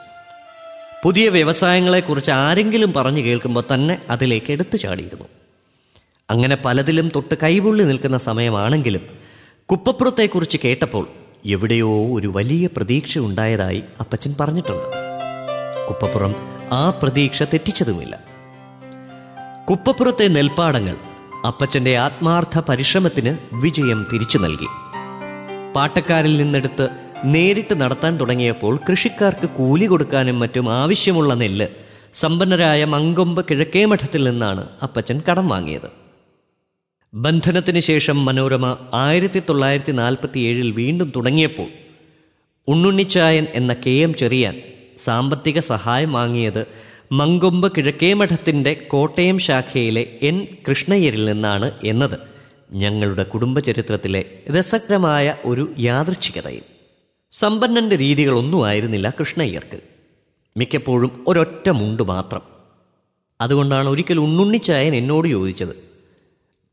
പുതിയ 1.03 1.29
വ്യവസായങ്ങളെക്കുറിച്ച് 1.29 2.31
ആരെങ്കിലും 2.31 2.93
പറഞ്ഞു 2.93 3.21
കേൾക്കുമ്പോൾ 3.21 3.63
തന്നെ 3.73 4.01
അതിലേക്ക് 4.09 4.51
എടുത്തു 4.51 4.77
ചാടിയിരുന്നു. 4.77 5.25
അങ്ങനെ 6.29 6.57
പലതിലും 6.65 7.11
തൊട്ട് 7.15 7.35
കൈപൊള്ളി 7.43 7.83
നിൽക്കുന്ന 7.83 8.17
സമയമാണെങ്കിലും 8.17 9.01
കുപ്പപ്പുറത്തെക്കുറിച്ച് 9.71 10.57
കേട്ടപ്പോൾ 10.63 11.07
എവിടെയോ 11.45 12.15
ഒരു 12.15 12.27
വലിയ 12.27 12.67
പ്രതീക്ഷ 12.67 13.17
ഉണ്ടായതായി 13.17 13.83
അപ്പച്ചൻ 13.99 14.35
പറഞ്ഞിട്ടുണ്ട്. 14.39 14.87
കുപ്പപ്പുറം 15.87 16.35
ആ 16.71 16.89
പ്രതീക്ഷ 16.89 17.43
തെറ്റിച്ചതുമില്ല. 17.43 18.19
കുപ്പപ്പുറത്തെ 19.69 20.27
നെൽപ്പാടങ്ങൾ 20.27 20.95
അപ്പച്ചന്റെ 21.47 21.97
ആത്മാർത്ഥ 21.97 22.59
പരിശ്രമത്തിന് 22.59 23.37
വിജയം 23.53 24.07
തിരിച്ചു 24.13 24.37
നൽകി. 24.37 24.67
പാട്ടക്കാരിൽ 25.75 26.37
നിന്നെടുത്ത് 26.37 26.89
നേരിട്ട് 27.25 27.81
നടത്താൻ 27.81 28.19
തുടങ്ങിയപ്പോൾ 28.19 28.79
കൃഷിക്കാർക്ക് 28.89 29.47
കൂലി 29.47 29.85
കൊടുക്കാനും 29.85 30.39
മറ്റും 30.39 30.69
ആവശ്യമുള്ള 30.71 31.33
നെല്ല് 31.33 31.67
സമ്പന്നരായ 32.13 32.85
മങ്കൊമ്പ് 32.85 33.45
കിഴക്കേമഠത്തിൽ 33.49 34.23
നിന്നാണ് 34.23 34.69
അപ്പച്ചൻ 34.83 35.21
കടം 35.29 35.47
വാങ്ങിയത്. 35.47 35.89
ബന്ധനത്തിന് 37.15 37.79
ശേഷം 37.79 38.25
മനോരമ 38.25 38.77
ആയിരത്തി 38.93 39.41
തൊള്ളായിരത്തി 39.49 39.91
നാൽപ്പത്തി 39.91 40.39
ഏഴിൽ 40.39 40.71
വീണ്ടും 40.71 41.11
തുടങ്ങിയപ്പോൾ 41.15 41.69
ഉണ്ണുണ്ണിച്ചായൻ 42.67 43.47
എന്ന 43.53 43.73
കെ 43.73 43.89
എം 43.89 44.13
ചെറിയാൻ 44.13 44.61
സാമ്പത്തിക 44.97 45.59
സഹായം 45.59 46.13
വാങ്ങിയത് 46.13 46.67
മങ്കൊമ്പ് 47.11 47.71
കിഴക്കേമഠത്തിന്റെ 47.77 48.73
കോട്ടയം 48.73 49.39
ശാഖയിലെ 49.39 50.19
എൻ 50.21 50.47
കൃഷ്ണയ്യരിൽ 50.69 51.25
നിന്നാണ് 51.25 51.71
എന്നത്. 51.83 52.30
ഞങ്ങളുടെ 52.73 53.23
കുടുംബചരിത്രത്തിലെ 53.23 54.25
രസകരമായ 54.57 55.35
ഒരു 55.45 55.73
യാദൃച്ഛികതയും 55.79 56.63
സമ്പന്നന്റെ 57.31 57.95
രീതികളൊന്നും 57.95 58.65
ആയിരുന്നില്ല 58.65 59.09
കൃഷ്ണയ്യർക്ക്. 59.09 59.81
മിക്കപ്പോഴും 60.57 61.23
ഒരൊറ്റ 61.27 61.69
മുണ്ട് 61.69 62.03
മാത്രം. 62.03 62.41
അതുകൊണ്ടാണ് 63.41 63.89
ഒരിക്കൽ 63.89 64.19
ഉണ്ണുണ്ണിച്ചായൻ 64.19 64.95
എന്നോട് 64.95 65.27
ചോദിച്ചത് 65.27 65.75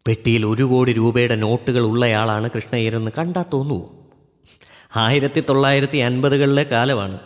പെട്ടിയിൽ 0.06 0.46
ഒരു 0.46 0.62
കോടി 0.62 0.92
രൂപയുടെ 0.92 1.36
നോട്ടുകൾ 1.36 1.82
ഉള്ളയാളാണ് 1.82 2.50
കൃഷ്ണയ്യരെന്ന് 2.50 3.10
കണ്ടാൽ 3.18 3.44
തോന്നുമോ 3.52 3.90
ആയിരത്തി 4.96 5.40
തൊള്ളായിരത്തി 5.48 5.98
അൻപതുകളിലെ 5.98 6.62
കാലമാണ്. 6.62 7.18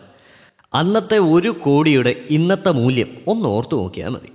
അന്നത്തെ 0.75 1.19
ഒരു 1.19 1.49
കോടിയുടെ 1.49 2.25
ഇന്നത്തെ 2.31 2.71
മൂല്യം 2.71 3.09
ഒന്ന് 3.27 3.49
ഓർത്തു 3.49 3.77
നോക്കിയാൽ 3.77 4.09
മതി. 4.09 4.29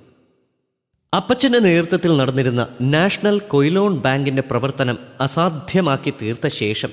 അപ്പച്ചന്റെ 1.14 1.60
നേതൃത്വത്തിൽ 1.60 2.18
നടന്നിരുന്ന 2.18 2.68
നാഷണൽ 2.82 3.40
കൊയിലോൺ 3.40 3.98
ബാങ്കിന്റെ 3.98 4.42
പ്രവർത്തനം 4.42 4.98
അസാധ്യമാക്കി 5.22 6.14
തീർത്ത 6.22 6.48
ശേഷം 6.48 6.90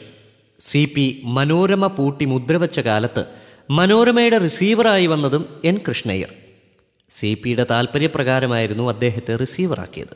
സി 0.61 0.93
പി 0.97 1.21
മനോരമ 1.25 1.87
പൂട്ടി 1.87 2.25
മുദ്രവച്ച 2.25 2.79
കാലത്ത് 2.79 3.25
മനോരമയുടെ 3.71 4.39
റിസീവറായി 4.39 5.07
വന്നതും 5.07 5.61
എൻ 5.65 5.81
കൃഷ്ണയ്യർ. 5.89 6.31
സി 7.11 7.39
പിയുടെ 7.45 7.67
താൽപ്പര്യപ്രകാരമായിരുന്നു 7.71 8.89
അദ്ദേഹത്തെ 8.89 9.37
റിസീവറാക്കിയത്. 9.37 10.15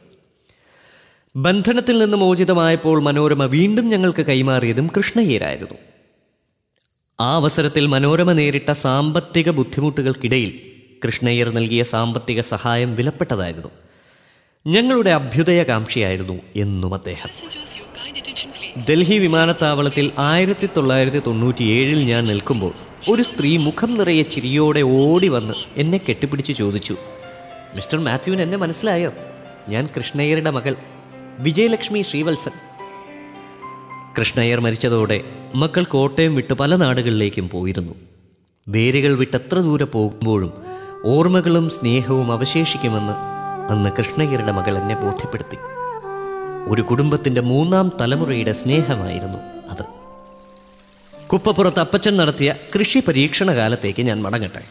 ബന്ധനത്തിൽ 1.37 1.99
നിന്ന് 1.99 2.17
മോചിതമായപ്പോൾ 2.17 3.03
മനോരമ 3.03 3.45
വീണ്ടും 3.45 3.89
ഞങ്ങൾക്ക് 3.89 4.23
കൈമാറിയതും 4.23 4.87
കൃഷ്ണയ്യരായിരുന്നു. 4.97 5.75
ആ 7.21 7.35
അവസരത്തിൽ 7.37 7.87
മനോരമ 7.87 8.33
നേരിട്ട 8.33 8.71
സാമ്പത്തിക 8.73 9.51
ബുദ്ധിമുട്ടുകൾക്കിടയിൽ 9.51 10.61
കൃഷ്ണയ്യർ 11.05 11.51
നൽകിയ 11.51 11.83
സാമ്പത്തിക 11.83 12.41
സഹായം 12.41 12.97
വിലപ്പെട്ടതായിരുന്നു. 12.97 13.88
ഞങ്ങളുടെ 14.67 15.11
അഭ്യുദയകാംക്ഷിയായിരുന്നു 15.11 16.41
എന്നും 16.57 16.95
അദ്ദേഹം. 16.95 17.31
ഡൽഹി 18.91 19.19
വിമാനത്താവളത്തിൽ 19.19 20.13
ആയിരത്തി 20.19 20.69
തൊള്ളായിരത്തി 20.77 21.23
തൊണ്ണൂറ്റിയേഴിൽ 21.27 21.99
ഞാൻ 21.99 22.25
നിൽക്കുമ്പോൾ 22.25 22.73
ഒരു 23.11 23.23
സ്ത്രീ 23.23 23.57
മുഖം 23.57 23.99
നിറയെ 23.99 24.23
ചിരിയോടെ 24.23 24.81
ഓടി 24.81 25.29
വന്ന് 25.29 25.55
എന്നെ 25.77 26.01
കെട്ടിപ്പിടിച്ച് 26.09 26.53
ചോദിച്ചു 26.53 26.97
മിസ്റ്റർ 27.75 27.99
മാത്യുവിന് 27.99 28.43
എന്നെ 28.43 28.59
മനസ്സിലായോ? 28.59 29.13
ഞാൻ 29.69 29.89
കൃഷ്ണയ്യരുടെ 29.97 30.51
മകൾ 30.51 30.77
വിജയലക്ഷ്മി 31.39 32.03
ശ്രീവത്സൻ. 32.03 32.51
കൃഷ്ണയ്യർ 34.21 34.61
മരിച്ചതോടെ 34.61 35.21
മക്കൾ 35.55 35.85
കോട്ടയം 35.85 36.35
വിട്ട് 36.35 36.55
പല 36.55 36.77
നാടുകളിലേക്കും 36.77 37.49
പോയിരുന്നു. 37.49 37.95
വേരുകൾ 38.69 39.17
വിട്ടത്ര 39.17 39.59
ദൂരെ 39.59 39.85
പോകുമ്പോഴും 39.85 40.53
ഓർമ്മകളും 41.05 41.71
സ്നേഹവും 41.71 42.33
അവശേഷിക്കുമെന്ന് 42.33 43.38
അന്ന് 43.71 43.91
കൃഷ്ണയ്യരുടെ 43.99 44.53
മകൾ 44.53 44.79
എന്നെ 44.79 44.95
ബോധ്യപ്പെടുത്തി. 44.95 45.57
ഒരു 46.69 46.83
കുടുംബത്തിന്റെ 46.83 47.41
മൂന്നാം 47.41 47.93
തലമുറയുടെ 48.01 48.53
സ്നേഹമായിരുന്നു 48.53 49.39
അത്. 49.69 49.85
കുപ്പപ്പുറത്ത് 51.29 51.81
അപ്പച്ചൻ 51.81 52.17
നടത്തിയ 52.17 52.55
കൃഷി 52.75 53.03
പരീക്ഷണ 53.09 53.55
കാലത്തേക്ക് 53.55 54.03
ഞാൻ 54.03 54.23
മടങ്ങട്ടെ. 54.23 54.63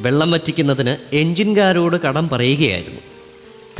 വെള്ളം 0.00 0.30
വറ്റിക്കുന്നതിന് 0.30 0.96
എഞ്ചിൻകാരോട് 1.12 1.96
കടം 1.96 2.28
പറയുകയായിരുന്നു. 2.28 3.00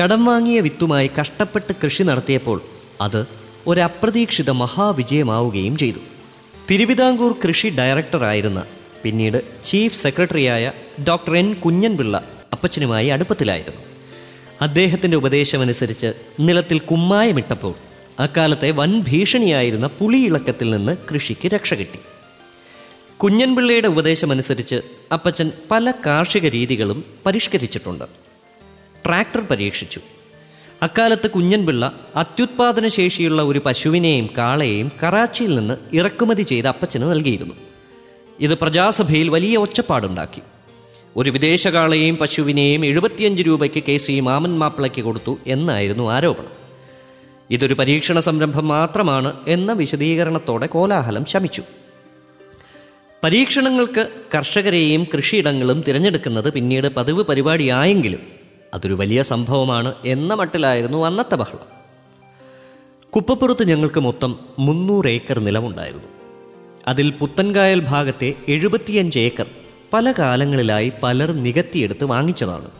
കടം 0.02 0.24
വാങ്ങിയ 0.24 0.60
വിത്തുമായി 0.60 1.10
കഷ്ടപ്പെട്ട് 1.20 1.72
കൃഷി 1.84 2.02
നടത്തിയപ്പോൾ 2.02 2.60
അത് 3.00 3.26
ഒരപ്രതീക്ഷിത 3.66 4.50
മഹാവിജയമാവുകയും 4.50 5.76
ചെയ്തു. 5.76 5.98
തിരുവിതാംകൂർ 6.70 7.34
കൃഷി 7.46 7.68
ഡയറക്ടറായിരുന്ന 7.68 8.64
പിന്നീട് 9.02 9.64
ചീഫ് 9.64 10.02
സെക്രട്ടറിയായ 10.02 10.72
ഡോക്ടർ 11.08 11.36
എൻ 11.36 11.54
കുഞ്ഞൻപിള്ള 11.54 12.28
അപ്പച്ചനുമായി 12.52 13.06
അടുപ്പത്തിലായിരുന്നു. 13.06 13.93
അദ്ദേഹത്തിന്റെ 14.64 15.16
ഉപദേശമനുസരിച്ച് 15.16 16.12
നിലത്തിൽ 16.40 16.78
കുമ്മായമിട്ടപ്പോൾ 16.78 17.74
അക്കാലത്തെ 18.18 18.70
വൻ 18.70 19.00
ഭീഷണിയായിരുന്ന 19.00 19.86
പുളിയിളക്കത്തിൽ 19.86 20.70
നിന്ന് 20.70 20.96
കൃഷിക്ക് 21.14 21.48
രക്ഷ 21.48 21.74
കിട്ടി. 21.74 21.98
കുഞ്ഞൻപിള്ളയുടെ 23.16 23.88
ഉപദേശമനുസരിച്ച് 23.88 24.80
അപ്പച്ചൻ 25.12 25.52
പല 25.70 25.92
കാർഷിക 26.06 26.48
രീതികളും 26.48 27.04
പരിഷ്കരിച്ചിട്ടുണ്ട്. 27.26 28.04
ട്രാക്ടർ 29.06 29.40
പരീക്ഷിച്ചു. 29.40 30.00
അക്കാലത്ത് 30.82 31.30
കുഞ്ഞൻപിള്ള 31.30 32.00
അത്യുത്പാദന 32.16 32.88
ശേഷിയുള്ള 32.88 33.42
ഒരു 33.42 33.62
പശുവിനെയും 33.66 34.30
കാളയെയും 34.38 34.92
കറാച്ചിയിൽ 35.02 35.56
നിന്ന് 35.56 35.74
ഇറക്കുമതി 35.92 36.42
ചെയ്ത് 36.42 36.68
അപ്പച്ചന് 36.68 37.02
നൽകിയിരുന്നു. 37.02 37.54
ഇത് 38.40 38.58
പ്രജാസഭയിൽ 38.58 39.28
വലിയ 39.28 39.56
ഒച്ചപ്പാടുണ്ടാക്കി. 39.56 40.40
ഒരു 41.16 41.30
വിദേശകാളയെയും 41.30 42.16
പശുവിനെയും 42.16 42.86
എഴുപത്തിയഞ്ച് 42.86 43.42
രൂപയ്ക്ക് 43.42 43.82
കെ 43.82 43.96
സി 43.96 44.20
മാമൻ 44.20 44.58
മാപ്പിളയ്ക്ക് 44.58 45.00
കൊടുത്തു 45.00 45.38
എന്നായിരുന്നു 45.46 46.10
ആരോപണം. 46.10 46.50
ഇതൊരു 47.50 47.74
പരീക്ഷണ 47.74 48.20
സംരംഭം 48.20 48.68
മാത്രമാണ് 48.68 49.34
എന്ന 49.48 49.72
വിശദീകരണത്തോടെ 49.72 50.66
കോലാഹലം 50.66 51.24
ശമിച്ചു. 51.24 51.62
പരീക്ഷണങ്ങൾക്ക് 53.24 54.08
കർഷകരെയും 54.34 55.06
കൃഷിയിടങ്ങളും 55.16 55.84
തിരഞ്ഞെടുക്കുന്നത് 55.88 56.52
പിന്നീട് 56.52 56.88
പതിവ് 56.88 57.24
പരിപാടിയായെങ്കിലും 57.24 58.20
അതൊരു 58.74 58.94
വലിയ 58.94 59.22
സംഭവമാണ് 59.22 59.94
എന്ന 60.04 60.34
മട്ടിലായിരുന്നു 60.34 61.06
അന്നത്തെ 61.06 61.34
ബഹളം. 61.34 61.74
കുപ്പപ്പുറത്ത് 63.10 63.68
ഞങ്ങൾക്ക് 63.68 64.00
മൊത്തം 64.00 64.38
മുന്നൂറ് 64.58 65.06
ഏക്കർ 65.06 65.38
നിലമുണ്ടായിരുന്നു. 65.38 66.08
അതിൽ 66.86 67.10
പുത്തൻകായൽ 67.10 67.80
ഭാഗത്തെ 67.80 68.34
എഴുപത്തിയഞ്ച് 68.48 69.18
ഏക്കർ 69.18 69.46
പല 69.92 70.12
കാലങ്ങളിലായി 70.12 70.92
പലർ 71.02 71.32
നികത്തിയെടുത്ത് 71.32 72.04
വാങ്ങിച്ചതാണ്. 72.04 72.70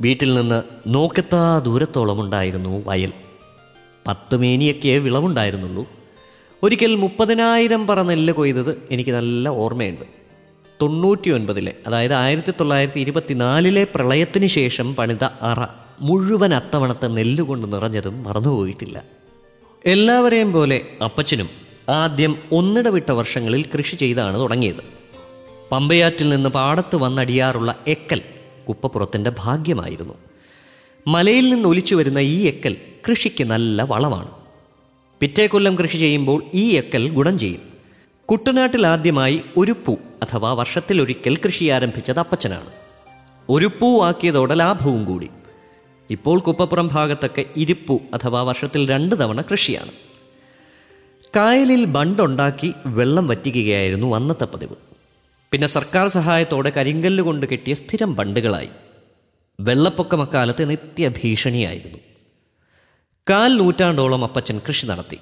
വീട്ടിൽ 0.00 0.34
നിന്ന് 0.34 0.62
നോക്കെത്താ 0.86 1.58
ദൂരത്തോളം 1.58 2.20
ഉണ്ടായിരുന്നു 2.20 2.82
വയൽ. 2.86 3.12
പത്ത് 4.06 4.36
മേനിയൊക്കെ 4.36 4.98
വിളവുണ്ടായിരുന്നുള്ളൂ. 4.98 5.86
ഒരിക്കൽ 6.62 6.96
മുപ്പതിനായിരം 6.96 7.86
പറ 7.86 8.02
നെല്ല് 8.02 8.32
കൊയ്തത് 8.32 8.88
എനിക്ക് 8.90 9.10
നല്ല 9.10 9.48
ഓർമ്മയുണ്ട്. 9.48 10.04
തൊണ്ണൂറ്റി 10.82 11.30
ഒൻപതിലെ 11.30 11.74
അതായത് 11.86 12.12
ആയിരത്തി 12.12 12.50
തൊള്ളായിരത്തി 12.50 13.00
ഇരുപത്തിനാലിലെ 13.00 13.86
പ്രളയത്തിന് 13.94 14.46
ശേഷം 14.46 14.94
പണിത 14.94 15.24
അറ 15.24 15.66
മുഴുവൻ 16.00 16.54
അത്തവണത്തെ 16.54 17.08
നെല്ലുകൊണ്ട് 17.08 17.72
നിറഞ്ഞതും 17.72 18.22
മറന്നുപോയിട്ടില്ല. 18.22 19.02
എല്ലാവരെയും 19.84 20.52
പോലെ 20.52 20.82
അപ്പച്ചനും 21.04 21.48
ആദ്യം 21.88 22.36
ഒന്നിടവിട്ട 22.52 23.10
വർഷങ്ങളിൽ 23.10 23.64
കൃഷി 23.74 23.96
ചെയ്താണ് 23.96 24.38
തുടങ്ങിയത്. 24.38 25.01
പമ്പയാറ്റിൽ 25.72 26.28
നിന്ന് 26.28 26.50
പാടത്ത് 26.50 26.96
വന്നടിയാറുള്ള 26.96 27.78
എക്കൽ 27.86 28.20
കുപ്പപ്പുറത്തിന്റെ 28.68 29.32
ഭാഗ്യമായിരുന്നു. 29.38 30.14
മലയിൽ 31.06 31.50
നിന്ന് 31.50 31.68
ഒലിച്ചു 31.68 31.94
വരുന്ന 31.94 32.18
ഈ 32.18 32.46
എക്കൽ 32.46 32.76
കൃഷിക്ക് 33.10 33.44
നല്ല 33.44 33.82
വളമാണ്. 33.82 34.30
പിറ്റേ 35.20 35.46
കൊല്ലം 35.46 35.78
കൃഷി 35.78 35.96
ചെയ്യുമ്പോൾ 35.96 36.42
ഈ 36.54 36.70
എക്കൽ 36.70 37.10
ഗുണം 37.10 37.38
ചെയ്യും. 37.38 37.60
കുട്ടനാട്ടിൽ 38.24 38.86
ആദ്യമായി 38.86 39.42
ഒരു 39.56 39.72
പൂ 39.72 39.94
അഥവാ 39.94 40.52
വർഷത്തിലൊരിക്കൽ 40.52 41.36
കൃഷി 41.36 41.64
ആരംഭിച്ചത് 41.64 42.18
അപ്പച്ചനാണ്. 42.18 42.70
ഒരു 43.48 43.66
പൂ 43.66 44.02
ആക്കിയതോടെ 44.02 44.54
ലാഭവും 44.54 45.04
കൂടി. 45.04 45.28
ഇപ്പോൾ 46.10 46.40
കുപ്പപ്പുറം 46.40 46.88
ഭാഗത്തൊക്കെ 46.92 47.44
ഇരിപ്പൂ 47.56 47.98
അഥവാ 48.14 48.42
വർഷത്തിൽ 48.42 48.90
രണ്ട് 48.90 49.20
തവണ 49.20 49.40
കൃഷിയാണ്. 49.40 49.92
കായലിൽ 51.36 51.84
ബണ്ടുണ്ടാക്കി 51.84 52.74
വെള്ളം 52.86 53.26
വറ്റിക്കുകയായിരുന്നു 53.26 54.16
അന്നത്തെ 54.16 54.44
പതിവ്. 54.44 54.91
പിന്നെ 55.52 55.68
സർക്കാർ 55.68 56.08
സഹായത്തോടെ 56.08 56.70
കരിങ്കല്ല് 56.70 57.22
കൊണ്ട് 57.22 57.46
കെട്ടിയ 57.46 57.74
സ്ഥിരം 57.74 58.16
ബണ്ടുകളായി. 58.16 58.68
വെള്ളപ്പൊക്കം 59.60 60.22
അക്കാലത്ത് 60.22 60.70
നിത്യഭീഷണിയായിരുന്നു 60.70 61.98
കാൽ 63.30 63.56
നൂറ്റാണ്ടോളം 63.56 64.24
അപ്പച്ചൻ 64.24 64.60
കൃഷി 64.68 64.86
നടത്തി. 64.86 65.18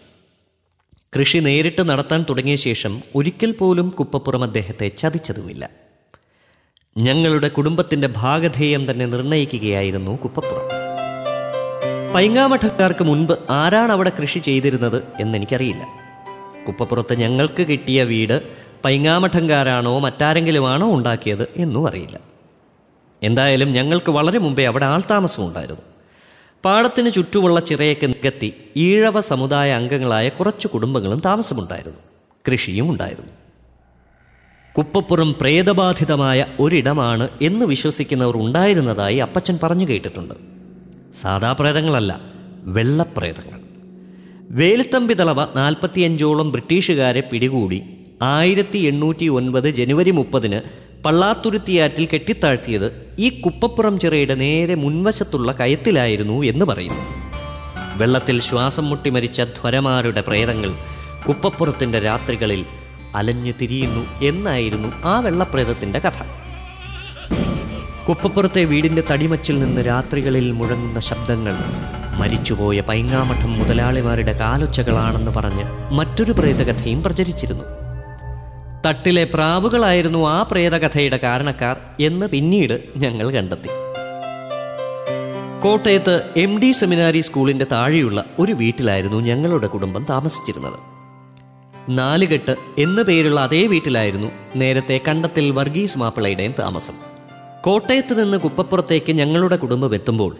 കൃഷി 1.19 1.39
നേരിട്ട് 1.39 1.89
നടത്താൻ 1.89 2.25
തുടങ്ങിയ 2.29 2.57
ശേഷം 2.57 3.03
ഒരിക്കൽ 3.15 3.53
പോലും 3.53 3.89
കുപ്പപ്പുറം 3.89 4.43
അദ്ദേഹത്തെ 4.43 4.89
ചതിച്ചതുമില്ല. 4.89 5.71
ഞങ്ങളുടെ 6.99 7.49
കുടുംബത്തിന്റെ 7.49 8.09
ഭാഗധേയം 8.17 8.91
തന്നെ 8.91 9.07
നിർണയിക്കുകയായിരുന്നു 9.07 10.23
കുപ്പപ്പുറം. 10.23 10.69
പൈങ്ങാമഠക്കാർക്ക് 12.15 13.05
മുൻപ് 13.05 13.33
ആരാണ് 13.51 13.93
അവിടെ 13.93 14.13
കൃഷി 14.21 14.39
ചെയ്തിരുന്നത് 14.39 15.03
എന്നെനിക്കറിയില്ല. 15.21 16.01
കുപ്പപ്പുറത്ത് 16.67 17.15
ഞങ്ങൾക്ക് 17.15 17.63
കിട്ടിയ 17.63 18.05
വീട് 18.05 18.60
പൈങ്ങാമഠങ്കാരാണോ 18.85 19.99
മറ്റാരെങ്കിലുമാണോ 19.99 20.95
ഉണ്ടാക്കിയത് 20.95 21.49
എന്നും 21.57 21.89
അറിയില്ല. 21.89 22.21
എന്തായാലും 23.23 23.73
ഞങ്ങൾക്ക് 23.73 24.11
വളരെ 24.11 24.39
മുമ്പേ 24.39 24.65
അവിടെ 24.65 24.87
ആൾതാമസം 24.87 25.47
ഉണ്ടായിരുന്നു 25.47 25.83
പാടത്തിന് 26.65 27.11
ചുറ്റുമുള്ള 27.11 27.61
ചിറയൊക്കെ 27.61 28.07
നികത്തി 28.07 28.55
ഈഴവ 28.77 29.21
സമുദായ 29.21 29.73
അംഗങ്ങളായ 29.73 30.29
കുറച്ച് 30.29 30.69
കുടുംബങ്ങളും 30.69 31.23
താമസമുണ്ടായിരുന്നു. 31.25 31.99
കൃഷിയും 32.53 32.91
ഉണ്ടായിരുന്നു. 32.91 33.31
കുപ്പപ്പുറം 34.79 35.35
പ്രേതബാധിതമായ 35.41 36.47
ഒരിടമാണ് 36.61 37.29
എന്ന് 37.43 37.67
വിശ്വസിക്കുന്നവർ 37.67 38.37
ഉണ്ടായിരുന്നതായി 38.37 39.17
അപ്പച്ചൻ 39.17 39.59
പറഞ്ഞു 39.63 39.89
കേട്ടിട്ടുണ്ട്. 39.89 40.35
സാധാ 41.15 41.53
പ്രേതങ്ങളല്ല 41.53 42.21
വെള്ളപ്രേതങ്ങൾ. 42.63 43.61
വേലുത്തമ്പി 44.51 45.15
തളവ 45.15 45.45
നാൽപ്പത്തിയഞ്ചോളം 45.57 46.53
ബ്രിട്ടീഷുകാരെ 46.53 47.21
പിടികൂടി 47.21 48.00
ആയിരത്തി 48.23 48.79
എണ്ണൂറ്റി 48.79 49.27
ഒൻപത് 49.27 49.71
ജനുവരി 49.71 50.11
മുപ്പതിന് 50.11 50.61
പള്ളാത്തുരുത്തിയാറ്റിൽ 51.05 52.09
കെട്ടിത്താഴ്ത്തിയത് 52.15 53.15
ഈ 53.19 53.41
കുപ്പപ്പുറം 53.41 53.99
ചിറയുടെ 53.99 54.35
നേരെ 54.35 54.75
മുൻവശത്തുള്ള 54.75 55.53
കയത്തിലായിരുന്നു 55.53 56.43
എന്ന് 56.43 56.65
പറയുന്നു. 56.65 57.01
വെള്ളത്തിൽ 57.97 58.41
ശ്വാസം 58.41 58.89
മുട്ടി 58.89 59.11
മരിച്ച 59.11 59.41
ധ്വരമാരുടെ 59.41 60.21
പ്രേതങ്ങൾ 60.21 60.71
കുപ്പപ്പുറത്തിന്റെ 61.29 61.99
രാത്രികളിൽ 61.99 62.65
അലഞ്ഞു 63.15 63.53
തിരിയുന്നു 63.61 64.25
എന്നായിരുന്നു 64.25 64.89
ആ 65.05 65.21
വെള്ളപ്രേതത്തിന്റെ 65.21 65.99
കഥ. 65.99 66.23
കുപ്പപ്പുറത്തെ 68.09 68.65
വീടിന്റെ 68.65 69.03
തടിമച്ചിൽ 69.11 69.61
നിന്ന് 69.61 69.87
രാത്രികളിൽ 69.87 70.53
മുഴങ്ങുന്ന 70.53 71.01
ശബ്ദങ്ങൾ 71.01 71.55
മരിച്ചുപോയ 72.19 72.81
പൈങ്ങാമഠം 72.81 73.59
മുതലാളിമാരുടെ 73.59 74.33
കാലൊച്ചകളാണെന്ന് 74.33 75.31
പറഞ്ഞ് 75.31 75.93
മറ്റൊരു 75.93 76.33
പ്രേതകഥയും 76.33 77.03
പ്രചരിച്ചിരുന്നു. 77.03 77.65
തട്ടിലെ 78.87 79.25
പ്രാവുകളായിരുന്നു 79.25 80.29
ആ 80.29 80.43
പ്രേതകഥയുടെ 80.43 81.17
കാരണക്കാർ 81.17 81.77
എന്ന് 82.01 82.27
പിന്നീട് 82.27 82.83
ഞങ്ങൾ 82.97 83.31
കണ്ടെത്തി. 83.31 83.69
കോട്ടയത്ത് 85.63 86.23
എം 86.37 86.59
ഡി 86.59 86.73
സെമിനാരി 86.73 87.21
സ്കൂളിന്റെ 87.21 87.67
താഴെയുള്ള 87.73 88.25
ഒരു 88.39 88.53
വീട്ടിലായിരുന്നു 88.53 89.21
ഞങ്ങളുടെ 89.21 89.67
കുടുംബം 89.67 90.07
താമസിച്ചിരുന്നത്. 90.11 90.75
നാലുകെട്ട് 91.89 92.57
എന്നു 92.79 93.03
പേരുള്ള 93.03 93.41
അതേ 93.41 93.67
വീട്ടിലായിരുന്നു 93.67 94.29
നേരത്തെ 94.57 95.01
കണ്ടത്തിൽ 95.09 95.51
വർഗീസ് 95.51 95.99
മാപ്പിളയുടെയും 95.99 96.55
താമസം. 96.59 96.95
കോട്ടയത്ത് 97.63 98.25
നിന്ന് 98.25 98.39
കുപ്പപ്പുറത്തേക്ക് 98.39 99.13
ഞങ്ങളുടെ 99.13 99.57
കുടുംബം 99.57 99.95
എത്തുമ്പോൾ 99.95 100.37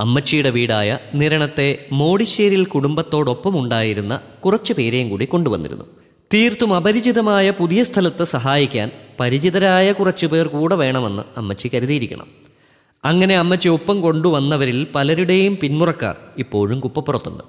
അമ്മച്ചിയുടെ 0.00 0.50
വീടായ 0.50 0.98
നിരണത്തെ 1.14 1.86
മോടിശ്ശേരിൽ 1.92 2.64
കുടുംബത്തോടൊപ്പം 2.64 3.58
ഉണ്ടായിരുന്ന 3.58 4.20
കുറച്ചു 4.44 4.72
പേരെയും 4.72 5.10
കൂടി 5.10 5.24
കൊണ്ടുവന്നിരുന്നു. 5.24 5.84
തീർത്തും 6.34 6.74
അപരിചിതമായ 6.74 7.50
പുതിയ 7.50 7.84
സ്ഥലത്ത് 7.84 8.24
സഹായിക്കാൻ 8.24 8.90
പരിചിതരായ 9.20 9.92
കുറച്ചു 9.92 10.26
പേർ 10.26 10.46
കൂടെ 10.46 10.74
വേണമെന്ന് 10.74 11.22
അമ്മച്ചി 11.36 11.70
കരുതിയിരിക്കണം. 11.74 12.26
അങ്ങനെ 13.04 13.36
അമ്മച്ചി 13.36 13.68
ഒപ്പം 13.68 14.00
കൊണ്ടുവന്നവരിൽ 14.00 14.86
പലരുടെയും 14.94 15.56
പിന്മുറക്കാർ 15.56 16.16
ഇപ്പോഴും 16.38 16.80
കുപ്പപ്പുറത്തുണ്ട്. 16.80 17.44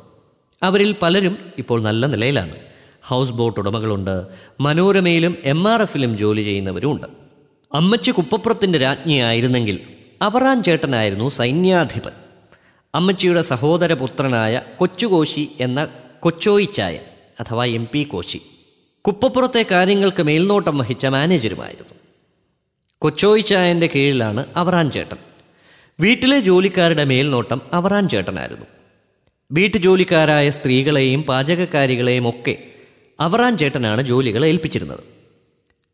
അവരിൽ 0.63 0.95
പലരും 1.01 1.37
ഇപ്പോൾ 1.57 1.81
നല്ല 1.81 2.05
നിലയിലാണ്. 2.05 2.55
ഹൗസ് 3.03 3.31
ബോട്ട് 3.31 3.59
ഉടമകളുണ്ട്. 3.59 4.23
മനോരമയിലും 4.59 5.35
എം 5.43 5.67
ആർ 5.67 5.81
എഫിലും 5.81 6.17
ജോലി 6.17 6.41
ചെയ്യുന്നവരുമുണ്ട്. 6.41 7.07
അമ്മച്ചി 7.73 8.11
കുപ്പപ്പുറത്തിന്റെ 8.11 8.79
രാജ്ഞിയായിരുന്നെങ്കിൽ 8.79 9.79
അവറാൻ 10.21 10.63
ചേട്ടനായിരുന്നു 10.63 11.29
സൈന്യാധിപൻ. 11.29 12.11
അമ്മച്ചിയുടെ 12.95 13.41
സഹോദരപുത്രനായ 13.41 14.61
കൊച്ചുകോശി 14.77 15.49
എന്ന 15.59 15.87
കൊച്ചോയിച്ചായ 16.19 16.99
അഥവാ 17.39 17.65
എം 17.65 17.87
പി 17.91 18.03
കോശി. 18.03 18.41
കുപ്പപ്പുറത്തെ 19.07 19.65
കാര്യങ്ങൾക്ക് 19.71 20.23
മേൽനോട്ടം 20.23 20.77
വഹിച്ച 20.77 21.05
മാനേജരുമായിരുന്നു. 21.05 21.95
കൊച്ചോയിച്ചായന്റെ 23.01 23.89
കീഴിലാണ് 23.95 24.45
അവറാൻ 24.55 24.91
ചേട്ടൻ 24.91 25.17
വീട്ടിലെ 25.99 26.39
ജോലിക്കാരുടെ 26.39 27.03
മേൽനോട്ടം 27.03 27.61
അവറാൻ 27.73 28.09
ചേട്ടനായിരുന്നു 28.09 28.65
വീട്ടുജോലിക്കാരായ 29.51 30.49
സ്ത്രീകളെയും 30.49 31.21
പാചകക്കാരികളെയും 31.23 32.29
ഒക്കെ 32.29 32.55
അവറാൻ 33.19 33.57
ചേട്ടനാണ് 33.57 34.01
ജോലികൾ 34.01 34.45
ഏൽപ്പിച്ചിരുന്നത്. 34.45 35.03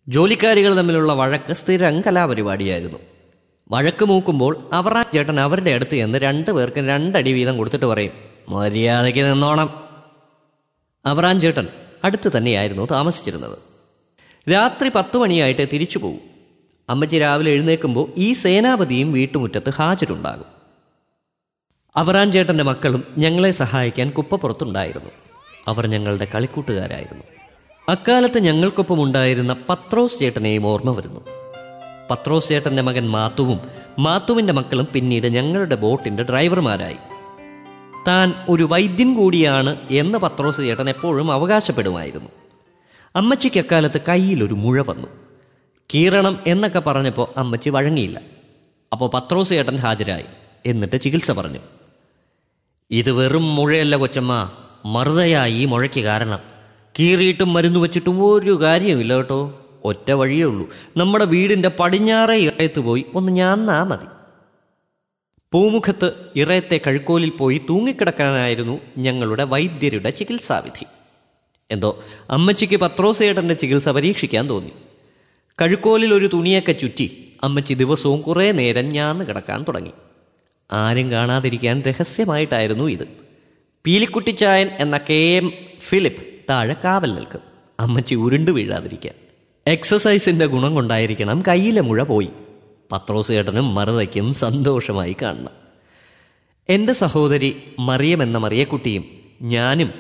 ജോലിക്കാരികൾ 0.07 0.77
തമ്മിലുള്ള 0.77 1.13
വഴക്ക് 1.13 1.53
സ്ഥിരം 1.53 2.01
കലാപരിപാടിയായിരുന്നു. 2.01 2.99
വഴക്ക് 3.71 4.05
മൂക്കുമ്പോൾ 4.05 4.69
അവറാൻ 4.73 5.05
ചേട്ടൻ 5.13 5.39
അവരുടെ 5.39 5.71
അടുത്ത് 5.71 5.91
ചെന്ന് 5.91 6.19
രണ്ട് 6.19 6.51
പേർക്കും 6.51 6.87
രണ്ടടി 6.87 7.33
വീതം 7.33 7.57
കൊടുത്തിട്ട് 7.57 7.85
പറയും 7.85 8.11
മര്യാദയ്ക്ക് 8.49 9.19
നിന്നോണം. 9.19 9.69
അവറാൻ 11.05 11.39
ചേട്ടൻ 11.39 11.67
അടുത്ത് 12.03 12.31
തന്നെയായിരുന്നു 12.37 12.87
താമസിച്ചിരുന്നത്. 12.91 13.57
രാത്രി 14.51 14.89
പത്തു 14.89 15.17
മണിയായിട്ട് 15.17 15.67
തിരിച്ചു 15.73 15.97
പോകും 15.97 16.31
അമ്മച്ചി 16.89 17.19
രാവിലെ 17.19 17.51
എഴുന്നേൽക്കുമ്പോൾ 17.51 18.11
ഈ 18.17 18.33
സേനാപതിയും 18.33 19.13
വീട്ടുമുറ്റത്ത് 19.13 19.69
ഹാജരുണ്ടാകും. 19.69 20.45
അവറാൻ 21.95 22.31
ചേട്ടന്റെ 22.31 22.63
മക്കളും 22.63 23.03
ഞങ്ങളെ 23.17 23.51
സഹായിക്കാൻ 23.51 24.09
കുപ്പപ്പുറത്തുണ്ടായിരുന്നു. 24.09 25.09
അവർ 25.67 25.87
ഞങ്ങളുടെ 25.87 26.27
കളിക്കൂട്ടുകാരായിരുന്നു. 26.35 27.23
അക്കാലത്ത് 27.89 28.39
ഞങ്ങൾക്കൊപ്പം 28.39 29.03
ഉണ്ടായിരുന്ന 29.03 29.55
പത്രോസ് 29.69 30.19
ചേട്ടനെയും 30.19 30.67
ഓർമ്മ 30.67 30.91
വരുന്നു. 30.91 31.21
പത്രോസ് 32.11 32.49
ചേട്ടന്റെ 32.49 32.81
മകൻ 32.81 33.09
മാത്തുവും 33.09 33.59
മാത്തുവിന്റെ 33.99 34.53
മക്കളും 34.53 34.87
പിന്നീട് 34.93 35.27
ഞങ്ങളുടെ 35.27 35.75
ബോട്ടിന്റെ 35.75 36.23
ഡ്രൈവർമാരായി. 36.23 36.97
താൻ 38.07 38.33
ഒരു 38.49 38.63
വൈദ്യൻ 38.63 39.15
കൂടിയാണ് 39.15 39.77
എന്ന് 39.89 40.17
പത്രോസ് 40.17 40.57
ചേട്ടൻ 40.57 40.89
എപ്പോഴും 40.89 41.31
അവകാശപ്പെടുമായിരുന്നു. 41.31 42.29
അമ്മച്ചിക്ക് 43.15 43.59
അക്കാലത്ത് 43.59 44.01
കയ്യിലൊരു 44.07 44.53
മുഴ 44.53 44.81
വന്നു. 44.81 45.07
കീറണം 45.93 46.39
എന്നൊക്കെ 46.47 46.79
പറഞ്ഞപ്പോൾ 46.79 47.27
അമ്മച്ചി 47.37 47.69
വഴങ്ങിയില്ല. 47.69 48.21
അപ്പോൾ 48.91 49.09
പത്രോസ് 49.13 49.49
ചേട്ടൻ 49.49 49.75
ഹാജരായി. 49.75 50.25
എന്നിട്ട് 50.65 51.01
ചികിത്സ 51.01 51.31
പറഞ്ഞു. 51.31 51.59
ഇത് 52.91 53.11
വെറും 53.11 53.55
മുഴയല്ല 53.55 53.95
കൊച്ചമ്മ. 53.95 54.51
മറുതയായി 54.85 55.53
ഈ 55.53 55.65
മുഴയ്ക്ക് 55.65 55.99
കാരണം. 55.99 56.39
കീറിയിട്ടും 56.99 57.53
മരുന്ന് 57.53 57.79
വെച്ചിട്ടും 57.79 58.25
ഒരു 58.25 58.61
കാര്യമില്ല 58.61 59.15
കേട്ടോ. 59.15 59.57
ഒറ്റ 59.85 60.11
വഴിയേ 60.11 60.43
ഉള്ളൂ. 60.43 60.69
നമ്മുടെ 60.97 61.25
വീടിന്റെ 61.25 61.71
പടിഞ്ഞാറേ 61.79 62.35
ഇറയത്ത് 62.35 62.79
പോയി 62.79 63.05
ഒന്ന് 63.15 63.31
ഞാന്നാ 63.31 63.83
മതി. 63.83 64.20
പൂമുഖത്ത് 65.53 66.11
ഇറയത്തെ 66.35 66.81
കഴുക്കോലിൽ 66.87 67.29
പോയി 67.29 67.61
തൂങ്ങിക്കിടക്കാനായിരുന്നു 67.69 68.79
ഞങ്ങളുടെ 68.97 69.43
വൈദ്യരുടെ 69.43 70.09
ചികിത്സാവിധി. 70.09 70.85
എന്തോ 71.71 72.03
അമ്മച്ചിക്ക് 72.29 72.77
പത്രോസേട്ടന്റെ 72.77 73.53
ചികിത്സ 73.53 73.89
പരീക്ഷിക്കാൻ 73.89 74.49
തോന്നി. 74.49 74.71
കഴുക്കോലിൽ 75.61 76.13
ഒരു 76.13 76.29
തുണിയൊക്കെ 76.33 76.71
ചുറ്റി 76.71 77.33
അമ്മച്ചി 77.43 77.73
ദിവസവും 77.73 78.21
കുറേ 78.21 78.51
നേരം 78.51 78.89
ഞാന്ന് 78.89 79.25
കിടക്കാൻ 79.25 79.63
തുടങ്ങി. 79.63 79.91
ആരും 80.71 81.11
കാണാതിരിക്കാൻ 81.11 81.81
രഹസ്യമായിട്ടായിരുന്നു 81.81 82.83
ഇത്. 82.83 83.07
പീലിക്കുട്ടിച്ചായൻ 83.85 84.67
എന്ന 84.67 84.97
കെ 84.97 85.13
എം 85.13 85.53
ഫിലിപ്പ് 85.79 86.23
താഴെ 86.49 86.75
കാവൽ 86.83 87.15
നിൽക്കും. 87.15 87.41
അമ്മച്ചി 87.79 88.15
ഉരുണ്ടു 88.15 88.51
വീഴാതിരിക്കാൻ. 88.51 89.13
എക്സസൈസിന്റെ 89.67 90.45
ഗുണം 90.45 90.75
കൊണ്ടായിരിക്കണം 90.75 91.43
കയ്യിലെ 91.47 91.81
മുഴ 91.81 92.03
പോയി. 92.03 92.29
പത്രോസ് 92.91 93.27
ചേട്ടനും 93.27 93.75
മറുതയ്ക്കും 93.75 94.33
സന്തോഷമായി 94.33 95.15
കാണണം. 95.21 95.61
എന്റെ 96.69 96.93
സഹോദരി 96.93 97.63
മറിയം 97.79 98.23
എന്ന 98.23 98.37
മറിയക്കുട്ടിയും 98.37 99.05
ഞാനും 99.41 99.91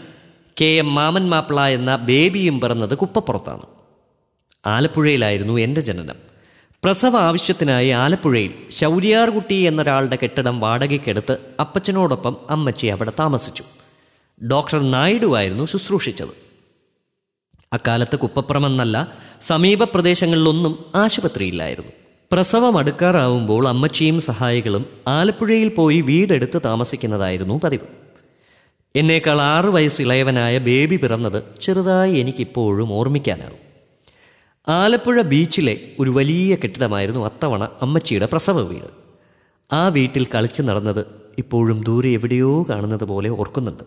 കെ 0.61 0.65
എം 0.65 0.95
മാമൻ 0.95 1.29
മാപ്പിള 1.29 1.61
എന്ന 1.61 1.95
ബേബിയും 1.95 2.59
പിറന്നത് 2.59 2.97
കുപ്പപ്പുറത്താണ്. 2.97 3.61
ആലപ്പുഴയിലായിരുന്നു 4.65 5.57
എന്റെ 5.57 5.81
ജനനം. 5.81 6.15
പ്രസവ 6.83 7.17
ആവശ്യത്തിനായി 7.17 7.89
ആലപ്പുഴയിൽ 7.89 8.53
ശൗര്യാർകുട്ടി 8.69 9.55
എന്നൊരാളുടെ 9.55 10.17
കെട്ടിടം 10.23 10.59
വാടകയ്ക്കെടുത്ത് 10.59 11.37
അപ്പച്ചനോടൊപ്പം 11.59 12.37
അമ്മച്ചി 12.49 12.87
അവിടെ 12.87 13.11
താമസിച്ചു. 13.19 13.63
ഡോക്ടർ 14.43 14.91
നായിഡു 14.91 15.35
ആയിരുന്നു 15.35 15.65
ശുശ്രൂഷിച്ചത്. 15.65 16.51
അക്കാലത്ത് 17.73 18.19
കുപ്പപ്പുറമെന്നല്ല 18.19 19.13
സമീപ 19.41 19.83
പ്രദേശങ്ങളിലൊന്നും 19.83 20.85
ആശുപത്രിയില്ലായിരുന്നു. 20.95 21.91
പ്രസവം 22.33 22.77
അടുക്കാറാവുമ്പോൾ 22.77 23.67
അമ്മച്ചിയും 23.67 24.21
സഹായികളും 24.21 24.85
ആലപ്പുഴയിൽ 25.07 25.69
പോയി 25.69 26.01
വീടെടുത്ത് 26.01 26.61
താമസിക്കുന്നതായിരുന്നു 26.65 27.59
പതിവ്. 27.63 27.87
എന്നേക്കാൾ 28.95 29.41
ആറ് 29.41 29.65
വയസ്സ് 29.65 30.01
ഇളയവനായ 30.01 30.57
ബേബി 30.57 30.95
പിറന്നത് 30.95 31.43
ചെറുതായി 31.61 32.13
എനിക്കിപ്പോഴും 32.15 32.93
ഓർമ്മിക്കാനാവും 32.93 33.59
ആലപ്പുഴ 34.67 35.21
ബീച്ചിലെ 35.21 35.77
ഒരു 35.99 36.09
വലിയ 36.09 36.55
കെട്ടിടമായിരുന്നു 36.55 37.25
അത്തവണ 37.25 37.63
അമ്മച്ചിയുടെ 37.81 38.25
പ്രസവ 38.25 38.61
വീട്. 38.61 38.89
ആ 39.73 39.87
വീട്ടിൽ 39.87 40.27
കളിച്ചു 40.35 40.61
നടന്നത് 40.61 41.05
ഇപ്പോഴും 41.37 41.83
ദൂരെ 41.83 42.09
എവിടെയോ 42.09 42.65
കാണുന്നത് 42.69 43.03
പോലെ 43.03 43.29
ഓർക്കുന്നുണ്ട്. 43.29 43.83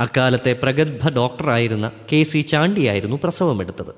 അക്കാലത്തെ 0.00 0.52
പ്രഗത്ഭ 0.62 1.08
ഡോക്ടറായിരുന്ന 1.08 1.92
കെ 2.12 2.22
സി 2.22 2.40
ചാണ്ടിയായിരുന്നു 2.40 3.18
പ്രസവമെടുത്തത് 3.24 3.94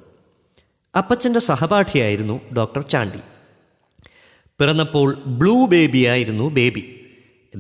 അപ്പച്ചന്റെ 0.99 1.41
സഹപാഠിയായിരുന്നു 1.41 2.41
ഡോക്ടർ 2.57 2.83
ചാണ്ടി. 2.83 3.19
പിറന്നപ്പോൾ 4.61 5.23
ബ്ലൂ 5.27 5.67
ബേബിയായിരുന്നു 5.67 6.51
ബേബി. 6.51 6.83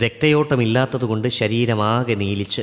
രക്തയോട്ടമില്ലാത്തതുകൊണ്ട് 0.02 1.28
ശരീരമാകെ 1.28 2.14
നീലിച്ച്. 2.14 2.62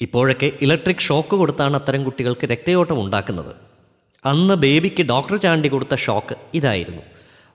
ഇപ്പോഴൊക്കെ 0.00 0.52
ഇലക്ട്രിക് 0.62 0.98
ഷോക്ക് 0.98 1.36
കൊടുത്താണ് 1.36 1.76
അത്തരം 1.76 2.04
കുട്ടികൾക്ക് 2.04 2.46
രക്തയോട്ടം 2.46 3.00
ഉണ്ടാക്കുന്നത് 3.00 3.56
അന്ന് 4.26 4.54
ബേബിക്ക് 4.54 5.02
ഡോക്ടർ 5.02 5.36
ചാണ്ടി 5.36 5.68
കൊടുത്ത 5.68 5.94
ഷോക്ക് 5.94 6.34
ഇതായിരുന്നു. 6.54 7.02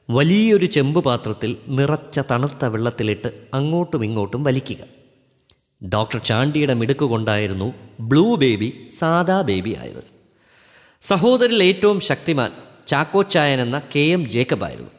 വലിയൊരു 0.10 0.66
ചെമ്പ് 0.66 1.04
പാത്രത്തിൽ 1.04 1.58
നിറച്ച 1.68 2.20
തണുത്ത 2.32 2.66
വെള്ളത്തിലിട്ട് 2.66 3.32
അങ്ങോട്ടും 3.54 4.06
ഇങ്ങോട്ടും 4.06 4.44
വലിക്കുക. 4.44 4.78
ഡോക്ടർ 5.94 6.18
ചാണ്ടിയുടെ 6.18 6.74
മിടുക്ക് 6.74 7.06
കൊണ്ടായിരുന്നു 7.06 7.74
ബ്ലൂ 8.00 8.36
ബേബി 8.36 8.88
സാദാ 9.00 9.42
ബേബി 9.42 9.76
ആയത്. 9.82 10.04
സഹോദരിൽ 11.02 11.64
ഏറ്റവും 11.64 12.00
ശക്തിമാൻ 12.00 12.52
ചാക്കോച്ചായൻ 12.88 13.62
എന്ന 13.62 13.82
കെ 13.96 14.00
എം 14.00 14.30
ജേക്കബായിരുന്നു. 14.30 14.92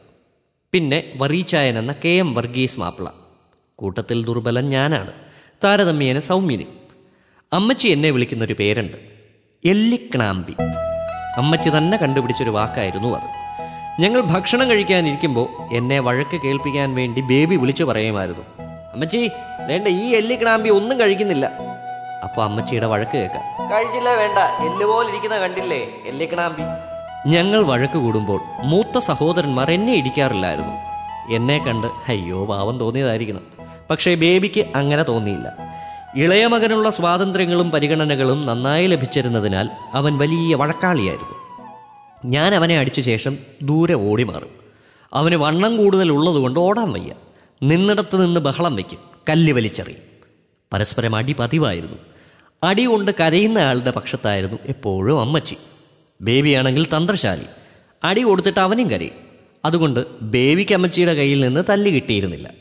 പിന്നെ 0.75 1.13
വറീച്ചായൻ 1.15 1.77
എന്ന 1.77 1.95
കെ 2.05 2.09
എം 2.09 2.33
വർഗീസ് 2.33 2.79
മാപ്പിള. 2.79 3.05
കൂട്ടത്തിൽ 3.75 4.25
ദുർബലൻ 4.25 4.69
ഞാനാണ്. 4.69 5.11
താരതമ്യേന 5.63 6.19
സൗമ്യനി. 6.19 6.67
അമ്മച്ചി 7.53 7.87
എന്നെ 7.87 8.09
വിളിക്കുന്നൊരു 8.09 8.55
പേരുണ്ട്. 8.59 8.97
എല്ലിക്ണാമ്പി 9.65 10.55
അമ്മച്ചി 11.37 11.69
തന്നെ 11.69 11.97
കണ്ടുപിടിച്ചൊരു 11.97 12.49
വാക്കായിരുന്നു 12.49 13.17
അത്. 13.17 13.29
ഞങ്ങൾ 14.01 14.21
ഭക്ഷണം 14.21 14.69
കഴിക്കാനിരിക്കുമ്പോൾ 14.69 15.75
എന്നെ 15.75 15.99
വഴക്ക് 15.99 16.41
കേൾപ്പിക്കാൻ 16.41 16.95
വേണ്ടി 16.95 17.21
ബേബി 17.21 17.55
വിളിച്ചു 17.55 17.83
പറയുമായിരുന്നു. 17.83 18.43
അമ്മച്ചി 18.93 19.29
വേണ്ട 19.67 19.87
ഈ 19.87 20.15
എല്ലിക്ണാമ്പി 20.15 20.69
ഒന്നും 20.69 20.99
കഴിക്കുന്നില്ല. 20.99 21.45
അപ്പോൾ 22.23 22.43
അമ്മച്ചിയുടെ 22.43 22.85
വഴക്ക് 22.85 23.17
കേൾക്കാം. 23.17 23.71
കഴിച്ചില്ല 23.71 24.09
വേണ്ട. 24.09 24.39
എല്ലുപോലിരിക്കുന്ന 24.39 25.37
കണ്ടില്ലേ 25.37 25.87
എല്ലിക്കണാമ്പി? 26.05 26.61
ഞങ്ങൾ 27.27 27.63
വഴക്ക് 27.63 27.93
കൂടുമ്പോൾ 27.93 28.41
മൂത്ത 28.63 28.97
സഹോദരന്മാർ 28.97 29.71
എന്നെ 29.71 29.93
ഇടിക്കാറില്ലായിരുന്നു. 29.93 30.71
എന്നെ 31.33 31.57
കണ്ട് 31.57 31.87
അയ്യോ 31.87 32.45
പാവം 32.45 32.79
തോന്നിയതായിരിക്കണം. 32.79 33.41
പക്ഷേ 33.89 34.15
ബേബിക്ക് 34.15 34.65
അങ്ങനെ 34.75 35.03
തോന്നിയില്ല. 35.03 35.57
ഇളയ 36.15 36.47
മകനുള്ള 36.47 36.89
സ്വാതന്ത്ര്യങ്ങളും 36.89 37.71
പരിഗണനകളും 37.71 38.45
നന്നായി 38.45 38.87
ലഭിച്ചിരുന്നതിനാൽ 38.87 39.69
അവൻ 39.93 40.17
വലിയ 40.17 40.55
വഴക്കാളിയായിരുന്നു. 40.55 41.35
ഞാൻ 42.25 42.55
അവനെ 42.55 42.79
അടിച്ച 42.79 42.99
ശേഷം 42.99 43.37
ദൂരെ 43.61 43.93
ഓടി 43.93 44.23
മാറും 44.23 44.49
അവന് 45.13 45.35
വണ്ണം 45.35 45.77
കൂടുതൽ 45.77 46.11
ഉള്ളതുകൊണ്ട് 46.11 46.59
ഓടാൻ 46.59 46.91
വയ്യ. 46.91 47.13
നിന്നിടത്ത് 47.63 48.25
നിന്ന് 48.25 48.39
ബഹളം 48.39 48.75
വയ്ക്കും 48.75 48.99
കല്ല് 49.29 49.53
വലിച്ചെറിയും. 49.53 49.99
പരസ്പരം 50.73 51.15
അടി 51.15 51.33
പതിവായിരുന്നു. 51.33 51.97
അടി 52.63 52.83
കൊണ്ട് 52.83 53.11
കരയുന്ന 53.19 53.57
ആളുടെ 53.57 53.91
പക്ഷത്തായിരുന്നു 53.91 54.57
എപ്പോഴും 54.65 55.21
അമ്മച്ചി. 55.21 55.57
ബേബിയാണെങ്കിൽ 56.21 56.85
തന്ത്രശാലി. 56.85 57.45
അടി 58.03 58.21
കൊടുത്തിട്ട് 58.21 58.59
അവനും 58.59 58.91
കരയും. 58.91 59.25
അതുകൊണ്ട് 59.65 60.19
ബേബിക്ക് 60.21 60.75
അമ്മച്ചിയുടെ 60.75 61.13
കയ്യിൽ 61.13 61.39
നിന്ന് 61.39 61.63
തല്ലി 61.69 61.89
കിട്ടിയിരുന്നില്ല. 61.89 62.53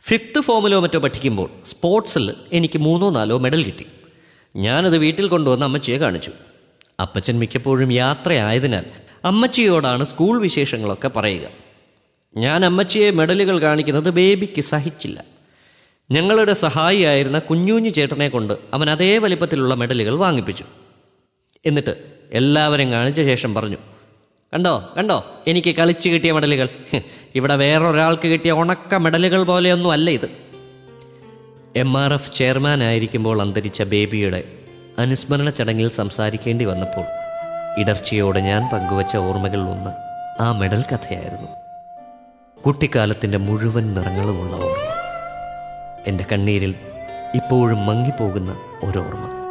ഫിഫ്ത്ത് 0.00 0.40
ഫോമിലോ 0.40 0.80
മറ്റോ 0.80 0.98
പഠിക്കുമ്പോൾ 0.98 1.50
സ്പോർട്സിൽ 1.64 2.34
എനിക്ക് 2.52 2.78
മൂന്നോ 2.78 3.10
നാലോ 3.10 3.38
മെഡൽ 3.38 3.62
കിട്ടി. 3.62 3.86
ഞാനത് 4.56 4.98
വീട്ടിൽ 4.98 5.28
കൊണ്ടുവന്ന് 5.28 5.66
അമ്മച്ചിയെ 5.66 5.98
കാണിച്ചു. 5.98 6.30
അപ്പച്ചൻ 7.02 7.38
മിക്കപ്പോഴും 7.38 7.92
യാത്രയായതിനാൽ 7.92 8.84
അമ്മച്ചിയോടാണ് 9.24 10.04
സ്കൂൾ 10.04 10.40
വിശേഷങ്ങളൊക്കെ 10.40 11.08
പറയുക. 11.08 11.48
ഞാൻ 12.36 12.64
അമ്മച്ചിയെ 12.64 13.10
മെഡലുകൾ 13.10 13.58
കാണിക്കുന്നത് 13.58 14.10
ബേബിക്ക് 14.10 14.60
സഹിച്ചില്ല. 14.60 15.24
ഞങ്ങളുടെ 16.10 16.52
സഹായിയായിരുന്ന 16.52 17.38
കുഞ്ഞൂഞ്ഞു 17.38 17.90
ചേട്ടനെ 17.90 18.28
കൊണ്ട് 18.28 18.54
അവൻ 18.74 18.90
അതേ 18.90 19.18
വലിപ്പത്തിലുള്ള 19.18 19.74
മെഡലുകൾ 19.74 20.14
വാങ്ങിപ്പിച്ചു. 20.14 20.64
എന്നിട്ട് 21.66 22.21
എല്ലാവരും 22.32 22.92
കാണിച്ച 22.92 23.20
ശേഷം 23.20 23.54
പറഞ്ഞു 23.54 23.76
കണ്ടോ 24.54 24.92
കണ്ടോ 24.98 25.26
എനിക്ക് 25.46 25.74
കളിച്ച് 25.74 26.08
കിട്ടിയ 26.08 26.32
മെഡലുകൾ. 26.32 26.68
ഇവിടെ 27.34 27.56
വേറൊരാൾക്ക് 27.56 28.28
കിട്ടിയ 28.28 28.52
ഉണക്ക 28.52 28.94
മെഡലുകൾ 28.94 29.42
പോലെയൊന്നും 29.42 29.92
അല്ല 29.92 30.10
ഇത്. 30.10 30.30
എം 31.76 31.98
ആർ 31.98 32.12
എഫ് 32.12 32.32
ചെയർമാൻ 32.32 32.82
ആയിരിക്കുമ്പോൾ 32.82 33.42
അന്തരിച്ച 33.42 33.82
ബേബിയുടെ 33.82 34.44
അനുസ്മരണ 34.98 35.48
ചടങ്ങിൽ 35.48 35.88
സംസാരിക്കേണ്ടി 35.88 36.64
വന്നപ്പോൾ 36.64 37.04
ഇടർച്ചയോടെ 37.80 38.40
ഞാൻ 38.40 38.68
പങ്കുവച്ച 38.72 39.16
ഓർമ്മകളിൽ 39.16 39.62
ഒന്ന് 39.62 39.90
ആ 40.42 40.52
മെഡൽ 40.52 40.84
കഥയായിരുന്നു. 40.92 41.48
കുട്ടിക്കാലത്തിന്റെ 42.62 43.38
മുഴുവൻ 43.38 43.94
നിറങ്ങളുമുള്ള 43.94 44.56
ഓർമ്മ. 44.56 44.92
എന്റെ 46.06 46.24
കണ്ണീരിൽ 46.32 46.74
ഇപ്പോഴും 47.34 47.86
മങ്ങിപ്പോകുന്ന 47.86 48.56
ഒരോർമ്മ. 48.84 49.41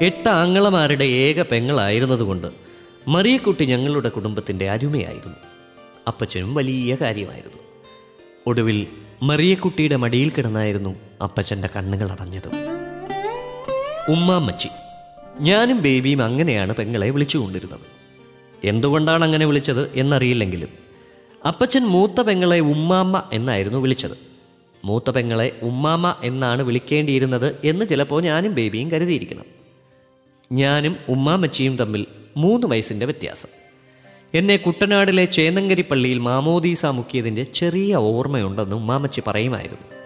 എട്ട് 0.00 0.28
ആങ്ങളമാരുടെ 0.28 1.04
ഏക 1.04 1.42
പെങ്ങളായിരുന്നതുകൊണ്ട് 1.42 2.46
മറിയക്കുട്ടി 3.08 3.64
ഞങ്ങളുടെ 3.64 4.08
കുടുംബത്തിന്റെ 4.08 4.70
അരുമയായിരുന്നു. 4.70 5.36
അപ്പച്ചനും 6.06 6.54
വലിയ 6.54 6.96
കാര്യമായിരുന്നു. 7.00 7.58
ഒടുവിൽ 8.46 8.86
മറിയക്കുട്ടിയുടെ 9.22 9.96
മടിയിൽ 9.96 10.30
കിടന്നായിരുന്നു 10.30 10.94
അപ്പച്ചന്റെ 11.22 11.68
കണ്ണുകൾ 11.76 12.12
അടഞ്ഞത്. 12.12 12.48
ഉമ്മാമ്മച്ചി 14.08 14.68
ഞാനും 15.40 15.82
ബേബിയും 15.82 16.22
അങ്ങനെയാണ് 16.22 16.74
പെങ്ങളെ 16.74 17.10
വിളിച്ചുകൊണ്ടിരുന്നത്. 17.10 17.80
എന്തുകൊണ്ടാണ് 18.64 19.24
അങ്ങനെ 19.24 19.46
വിളിച്ചത് 19.46 19.90
എന്നറിയില്ലെങ്കിലും 19.94 20.68
അപ്പച്ചൻ 21.48 21.86
മൂത്ത 21.86 22.20
പെങ്ങളെ 22.20 22.60
ഉമ്മാമ്മ 22.60 23.22
എന്നായിരുന്നു 23.32 23.78
വിളിച്ചത്. 23.78 24.18
മൂത്ത 24.84 25.10
പെങ്ങളെ 25.10 25.58
ഉമ്മാമ്മ 25.62 26.14
എന്നാണ് 26.24 26.62
വിളിക്കേണ്ടിയിരുന്നത് 26.62 27.56
എന്ന് 27.64 27.86
ചിലപ്പോൾ 27.88 28.22
ഞാനും 28.22 28.54
ബേബിയും 28.54 28.90
കരുതിയിരിക്കണം. 28.90 29.57
ഞാനും 30.52 30.96
ഉമ്മാമച്ചിയും 31.08 31.76
തമ്മിൽ 31.76 32.06
മൂന്ന് 32.36 32.66
വയസ്സിന്റെ 32.66 33.06
വ്യത്യാസം. 33.06 33.48
എന്നെ 34.34 34.56
കുട്ടനാടിലെ 34.56 35.24
ചേന്നങ്കരി 35.24 35.82
പള്ളിയിൽ 35.82 36.18
മാമോദീസ 36.18 36.86
മുക്കിയതിന്റെ 36.86 37.42
ചെറിയ 37.42 37.94
ഓർമ്മയുണ്ടെന്ന് 37.94 38.76
ഉമ്മാമച്ചി 38.76 39.22
പറയുമായിരുന്നു. 39.26 39.98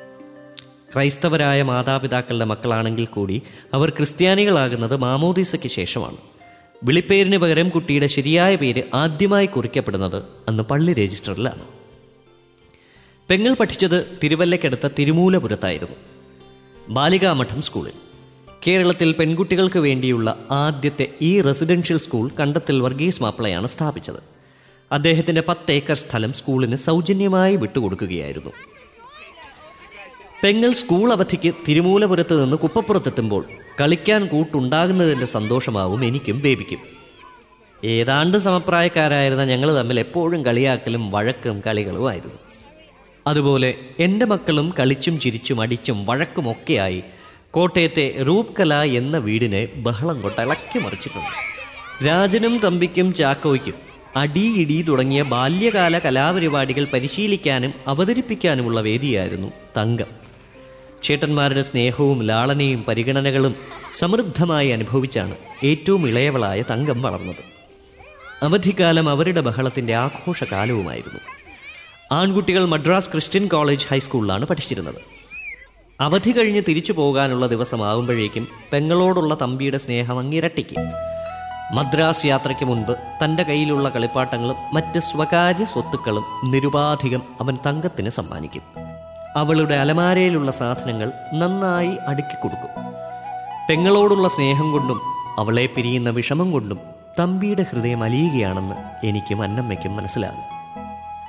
ക്രൈസ്തവരായ 0.94 1.62
മാതാപിതാക്കളുടെ 1.62 2.44
മക്കളാണെങ്കിൽ 2.44 3.04
കൂടി 3.04 3.42
അവർ 3.74 3.90
ക്രിസ്ത്യാനികളാകുന്നത് 3.90 4.96
മാമോദീസയ്ക്ക് 4.96 5.68
ശേഷമാണ്. 5.68 6.16
വിളിപ്പേരിന് 6.84 7.38
പകരം 7.38 7.68
കുട്ടിയുടെ 7.68 8.06
ശരിയായ 8.06 8.56
പേര് 8.56 8.82
ആദ്യമായി 8.94 9.46
കുറിക്കപ്പെടുന്നത് 9.46 10.22
അന്ന് 10.48 10.62
പള്ളി 10.62 10.92
രജിസ്റ്ററിലാണ്. 10.92 11.64
പെങ്ങൾ 13.28 13.54
പഠിച്ചത് 13.54 14.18
തിരുവല്ലയ്ക്കടുത്ത 14.22 14.88
തിരുമൂലപുരത്തായിരുന്നു. 14.98 15.96
ബാലികാമഠം 16.88 17.62
സ്കൂളിൽ. 17.62 18.11
കേരളത്തിൽ 18.66 19.12
പെൺകുട്ടികൾക്ക് 19.12 19.78
വേണ്ടിയുള്ള 19.78 20.36
ആദ്യത്തെ 20.50 21.08
ഈ 21.20 21.40
റെസിഡൻഷ്യൽ 21.40 21.98
സ്കൂൾ 21.98 22.30
കണ്ടത്തിൽ 22.40 22.80
വർഗീസ് 22.80 23.22
മാപ്പിളയാണ് 23.22 23.66
സ്ഥാപിച്ചത്. 23.66 24.20
അദ്ദേഹത്തിന്റെ 24.92 25.42
പത്ത് 25.48 25.72
ഏക്കർ 25.72 25.96
സ്ഥലം 25.96 26.32
സ്കൂളിന് 26.32 26.76
സൗജന്യമായി 26.76 27.56
വിട്ടുകൊടുക്കുകയായിരുന്നു. 27.56 28.50
പെങ്ങൾ 30.44 30.72
സ്കൂൾ 30.72 31.12
അവധിക്ക് 31.12 31.54
തിരുമൂലപുരത്ത് 31.68 32.44
നിന്ന് 32.44 32.56
കുപ്പപ്പുറത്തെത്തുമ്പോൾ 32.56 33.44
കളിക്കാൻ 33.80 34.26
കൂട്ടുണ്ടാകുന്നതിന്റെ 34.26 35.26
സന്തോഷമാവും 35.26 36.04
എനിക്കും 36.04 36.40
ബേബിക്കും. 36.40 36.78
ഏതാണ്ട് 37.84 38.38
സമപ്രായക്കാരായിരുന്ന 38.38 39.44
ഞങ്ങൾ 39.44 39.76
തമ്മിൽ 39.76 40.00
എപ്പോഴും 40.00 40.44
കളിയാക്കലും 40.44 41.10
വഴക്കും 41.10 41.62
കളികളുമായിരുന്നു 41.66 42.38
അതുപോലെ 43.26 43.74
എന്റെ 43.98 44.26
മക്കളും 44.26 44.74
കളിച്ചും 44.80 45.20
ചിരിച്ചും 45.20 45.60
അടിച്ചും 45.60 46.06
വഴക്കുമൊക്കെയായി 46.06 47.02
കോട്ടയത്തെ 47.54 48.24
റൂപ് 48.26 48.54
കല 48.60 48.74
എന്ന 48.74 49.16
വീടിനെ 49.16 49.68
ബഹളം 49.76 50.20
കൊണ്ട് 50.20 50.40
ഇളക്കി 50.40 50.78
മറിച്ചിട്ടുണ്ട്. 50.78 51.32
രാജനും 52.06 52.58
തമ്പിക്കും 52.58 53.14
ചാക്കോയ്ക്കും 53.14 53.74
അടിയിടി 54.16 54.82
തുടങ്ങിയ 54.82 55.22
ബാല്യകാല 55.22 55.98
കലാപരിപാടികൾ 55.98 56.84
പരിശീലിക്കാനും 56.84 57.74
അവതരിപ്പിക്കാനുമുള്ള 57.86 58.80
വേദിയായിരുന്നു 58.80 59.52
തങ്കം. 59.76 60.06
ചേട്ടന്മാരുടെ 61.02 61.62
സ്നേഹവും 61.62 62.22
ലാളനയും 62.22 62.82
പരിഗണനകളും 62.82 63.56
സമൃദ്ധമായി 63.92 64.68
അനുഭവിച്ചാണ് 64.68 65.36
ഏറ്റവും 65.64 66.08
ഇളയവളായ 66.08 66.62
തങ്കം 66.62 67.02
വളർന്നത്. 67.02 67.44
അവധിക്കാലം 68.42 69.10
അവരുടെ 69.10 69.40
ബഹളത്തിന്റെ 69.40 69.94
ആഘോഷകാലവുമായിരുന്നു. 69.94 71.20
ആൺകുട്ടികൾ 72.12 72.64
മദ്രാസ് 72.64 73.10
ക്രിസ്ത്യൻ 73.10 73.46
കോളേജ് 73.46 73.86
ഹൈസ്കൂളിലാണ് 73.86 74.44
പഠിച്ചിരുന്നത്. 74.44 75.11
അവധി 76.02 76.30
കഴിഞ്ഞ് 76.30 76.62
തിരിച്ചു 76.68 76.92
പോകാനുള്ള 76.92 77.46
ദിവസമാകുമ്പോഴേക്കും 77.46 78.48
പെങ്ങളോടുള്ള 78.72 79.36
തമ്പിയുടെ 79.42 79.78
സ്നേഹം 79.78 80.18
അങ്ങിരട്ടിക്കും. 80.18 80.78
മദ്രാസ് 81.72 82.26
യാത്രയ്ക്ക് 82.26 82.64
മുൻപ് 82.64 82.96
തന്റെ 83.24 83.42
കയ്യിലുള്ള 83.42 83.88
കളിപ്പാട്ടങ്ങളും 83.88 84.56
മറ്റ് 84.72 84.98
സ്വകാര്യ 84.98 85.64
സ്വത്തുക്കളും 85.64 86.24
നിരുപാധികം 86.44 87.22
അവൻ 87.40 87.58
തങ്കത്തിന് 87.66 88.08
സമ്മാനിക്കും. 88.08 88.62
അവളുടെ 89.36 89.74
അലമാരയിലുള്ള 89.74 90.50
സാധനങ്ങൾ 90.50 91.12
നന്നായി 91.34 91.96
അടുക്കി 92.08 92.36
കൊടുക്കും. 92.42 92.70
പെങ്ങളോടുള്ള 93.70 94.28
സ്നേഹം 94.28 94.72
കൊണ്ടും 94.72 95.00
അവളെ 95.38 95.66
പിരിയുന്ന 95.66 96.10
വിഷമം 96.10 96.52
കൊണ്ടും 96.52 96.78
തമ്പിയുടെ 97.18 97.62
ഹൃദയം 97.62 98.02
അലിയുകയാണെന്ന് 98.02 99.06
എനിക്കും 99.06 99.42
അന്നമ്മയ്ക്കും 99.42 99.96
മനസ്സിലാകും. 99.96 100.44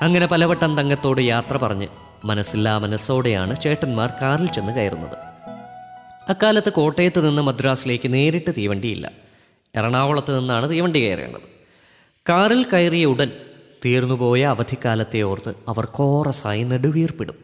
അങ്ങനെ 0.01 0.25
പലവട്ടം 0.27 0.77
തങ്കത്തോട് 0.77 1.21
യാത്ര 1.21 1.57
പറഞ്ഞ് 1.57 1.87
മനസ്സില്ലാ 2.23 2.77
മനസ്സോടെയാണ് 2.77 3.61
ചേട്ടന്മാർ 3.61 4.13
കാറിൽ 4.21 4.47
ചെന്ന് 4.51 4.73
കയറുന്നത്. 4.73 5.17
അക്കാലത്ത് 6.29 6.73
കോട്ടയത്ത് 6.73 7.29
നിന്ന് 7.29 7.41
മദ്രാസിലേക്ക് 7.41 8.13
നേരിട്ട് 8.13 8.51
തീവണ്ടിയില്ല. 8.57 9.11
എറണാകുളത്ത് 9.75 10.39
നിന്നാണ് 10.39 10.69
തീവണ്ടി 10.69 10.99
കയറേണ്ടത്. 10.99 11.41
കാറിൽ 12.29 12.65
കയറിയ 12.73 13.05
ഉടൻ 13.05 13.31
തീർന്നുപോയ 13.85 14.45
അവധിക്കാലത്തെ 14.45 15.21
ഓർത്ത് 15.21 15.55
അവർ 15.67 15.85
കോറസായി 15.85 16.63
നെടുവീർപ്പിടും. 16.63 17.35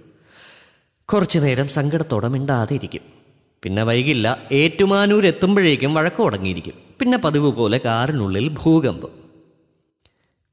കുറച്ചു 1.06 1.40
നേരം 1.40 1.68
സങ്കടത്തോടെ 1.68 2.28
മിണ്ടാതെ 2.28 2.74
ഇരിക്കും 2.74 3.02
പിന്നെ 3.64 3.84
വൈകില്ല 3.84 4.40
ഏറ്റുമാനൂർ 4.52 5.28
എത്തുമ്പോഴേക്കും 5.28 5.94
വഴക്കം 5.94 6.24
തുടങ്ങിയിരിക്കും. 6.24 6.74
പിന്നെ 7.00 7.18
പതിവ് 7.18 7.52
പോലെ 7.54 7.82
കാറിനുള്ളിൽ 7.86 8.48
ഭൂകമ്പം. 8.48 9.10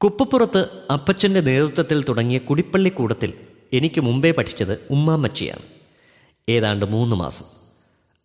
കുപ്പപ്പുറത്ത് 0.04 0.68
അപ്പച്ചന്റെ 0.92 1.40
നേതൃത്വത്തിൽ 1.40 2.04
തുടങ്ങിയ 2.08 2.38
കുടിപ്പള്ളിക്കൂടത്തിൽ 2.38 3.32
എനിക്ക് 3.72 4.00
മുമ്പേ 4.00 4.30
പഠിച്ചത് 4.30 4.86
ഉമ്മാമ്മച്ചിയാണ്. 4.90 5.62
ഏതാണ്ട് 6.48 6.84
മൂന്ന് 6.84 7.16
മാസം. 7.16 7.44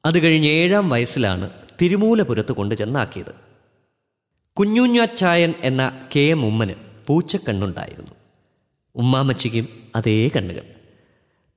അത് 0.06 0.20
കഴിഞ്ഞ് 0.20 0.48
ഏഴാം 0.48 0.90
വയസ്സിലാണ് 0.90 1.50
തിരുമൂലപുരത്ത് 1.82 2.52
കൊണ്ട് 2.52 2.76
ചെന്നാക്കിയത്. 2.76 3.36
കുഞ്ഞുഞ്ഞാച്ചായൻ 4.54 5.54
എന്ന 5.62 6.08
കെ 6.16 6.20
എം 6.20 6.46
ഉമ്മന് 6.46 6.74
പൂച്ചക്കണ്ണുണ്ടായിരുന്നു. 7.08 8.12
ഉമ്മാമ്മച്ചിക്കും 8.96 9.68
അതേ 9.96 10.30
കണ്ണുകൾ. 10.36 10.64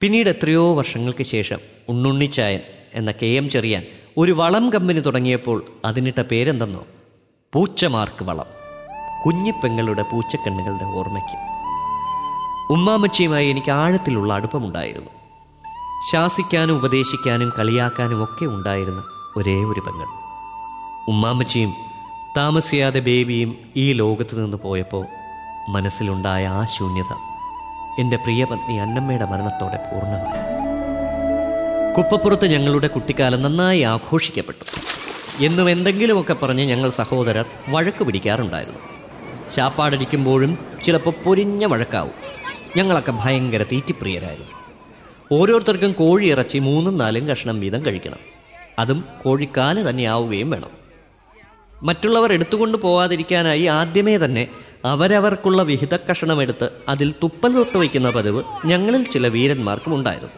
പിന്നീട് 0.01 0.29
എത്രയോ 0.29 0.75
വർഷങ്ങൾക്ക് 0.75 1.23
ശേഷം 1.23 1.59
ഉണ്ണുണ്ണിച്ചായൻ 1.89 2.61
എന്ന 2.95 3.13
കെ 3.13 3.27
എം 3.27 3.49
ചെറിയാൻ 3.49 3.87
ഒരു 4.17 4.33
വളം 4.33 4.71
കമ്പനി 4.71 5.01
തുടങ്ങിയപ്പോൾ 5.01 5.65
അതിനിട്ട 5.85 6.21
പേരെന്തെന്നോ? 6.21 6.87
പൂച്ചമാർക്ക് 7.53 8.25
വളം. 8.25 8.47
കുഞ്ഞിപ്പെങ്ങളുടെ 9.27 10.03
പൂച്ചക്കണ്ണുകളുടെ 10.03 10.85
ഓർമ്മയ്ക്ക്. 10.85 11.54
ഉമ്മാമ്മച്ചിയുമായി 12.71 13.49
എനിക്ക് 13.49 13.71
ആഴത്തിലുള്ള 13.71 14.33
അടുപ്പമുണ്ടായിരുന്നു. 14.33 15.11
ശാസിക്കാനും 16.13 16.77
ഉപദേശിക്കാനും 16.77 17.53
കളിയാക്കാനും 17.59 18.25
ഒക്കെ 18.25 18.45
ഉണ്ടായിരുന്ന 18.45 19.03
ഒരേ 19.37 19.65
ഒരു 19.65 19.81
പെങ്ങൾ. 19.81 20.07
ഉമ്മാമച്ചയും 21.09 21.75
താമസിയാതെ 22.37 23.01
ബേബിയും 23.01 23.57
ഈ 23.77 23.93
ലോകത്ത് 23.93 24.45
നിന്ന് 24.45 24.57
പോയപ്പോൾ 24.57 25.07
മനസ്സിലുണ്ടായ 25.69 26.47
ആ 26.47 26.65
ശൂന്യത 26.65 27.15
എന്റെ 28.01 28.17
പ്രിയപത്നി 28.17 28.75
അന്നമ്മയുടെ 28.75 29.25
മരണത്തോടെ 29.25 29.77
പൂർണമായി. 29.77 30.55
കുപ്പപ്പുറത്ത് 31.95 32.47
ഞങ്ങളുടെ 32.47 32.87
കുട്ടിക്കാലം 32.87 33.43
നന്നായി 33.43 33.81
ആഘോഷിക്കപ്പെട്ടു 33.81 34.65
എന്നും 35.45 35.71
എന്തെങ്കിലുമൊക്കെ 35.71 36.35
പറഞ്ഞ് 36.35 36.63
ഞങ്ങൾ 36.63 36.91
സഹോദരർ 36.91 37.45
വഴക്ക് 37.69 38.05
പിടിക്കാറുണ്ടായിരുന്നു. 38.05 38.79
ശാപ്പാടടിക്കുമ്പോഴും 39.51 40.59
ചിലപ്പോൾ 40.85 41.11
പൊരിഞ്ഞ 41.11 41.65
വഴക്കാവും. 41.65 42.24
ഞങ്ങളൊക്കെ 42.77 43.13
ഭയങ്കര 43.13 43.63
തീറ്റിപ്രിയരായിരുന്നു 43.63 44.51
ഓരോരുത്തർക്കും 45.33 45.93
കോഴി 45.93 46.31
ഇറച്ചി 46.31 46.59
മൂന്നും 46.59 46.99
നാലും 46.99 47.29
കഷ്ണം 47.29 47.61
വീതം 47.61 47.87
കഴിക്കണം. 47.87 48.19
അതും 48.79 49.05
കോഴിക്കാൽ 49.25 49.91
തന്നെ 49.91 50.05
ആവുകയും 50.05 50.51
വേണം. 50.51 50.71
മറ്റുള്ളവർ 51.83 52.33
എടുത്തുകൊണ്ട് 52.33 52.79
പോവാതിരിക്കാനായി 52.79 53.65
ആദ്യമേ 53.65 54.19
തന്നെ 54.19 54.49
അവരവർക്കുള്ള 54.85 55.63
വിഹിത 55.63 55.97
കഷണമെടുത്ത് 55.97 56.71
അതിൽ 56.89 57.15
തുപ്പൽ 57.23 57.53
തൊട്ട് 57.53 57.79
വയ്ക്കുന്ന 57.79 58.11
പതിവ് 58.11 58.43
ഞങ്ങളിൽ 58.67 59.03
ചില 59.03 59.29
വീരന്മാർക്കും 59.29 59.95
ഉണ്ടായിരുന്നു. 59.95 60.33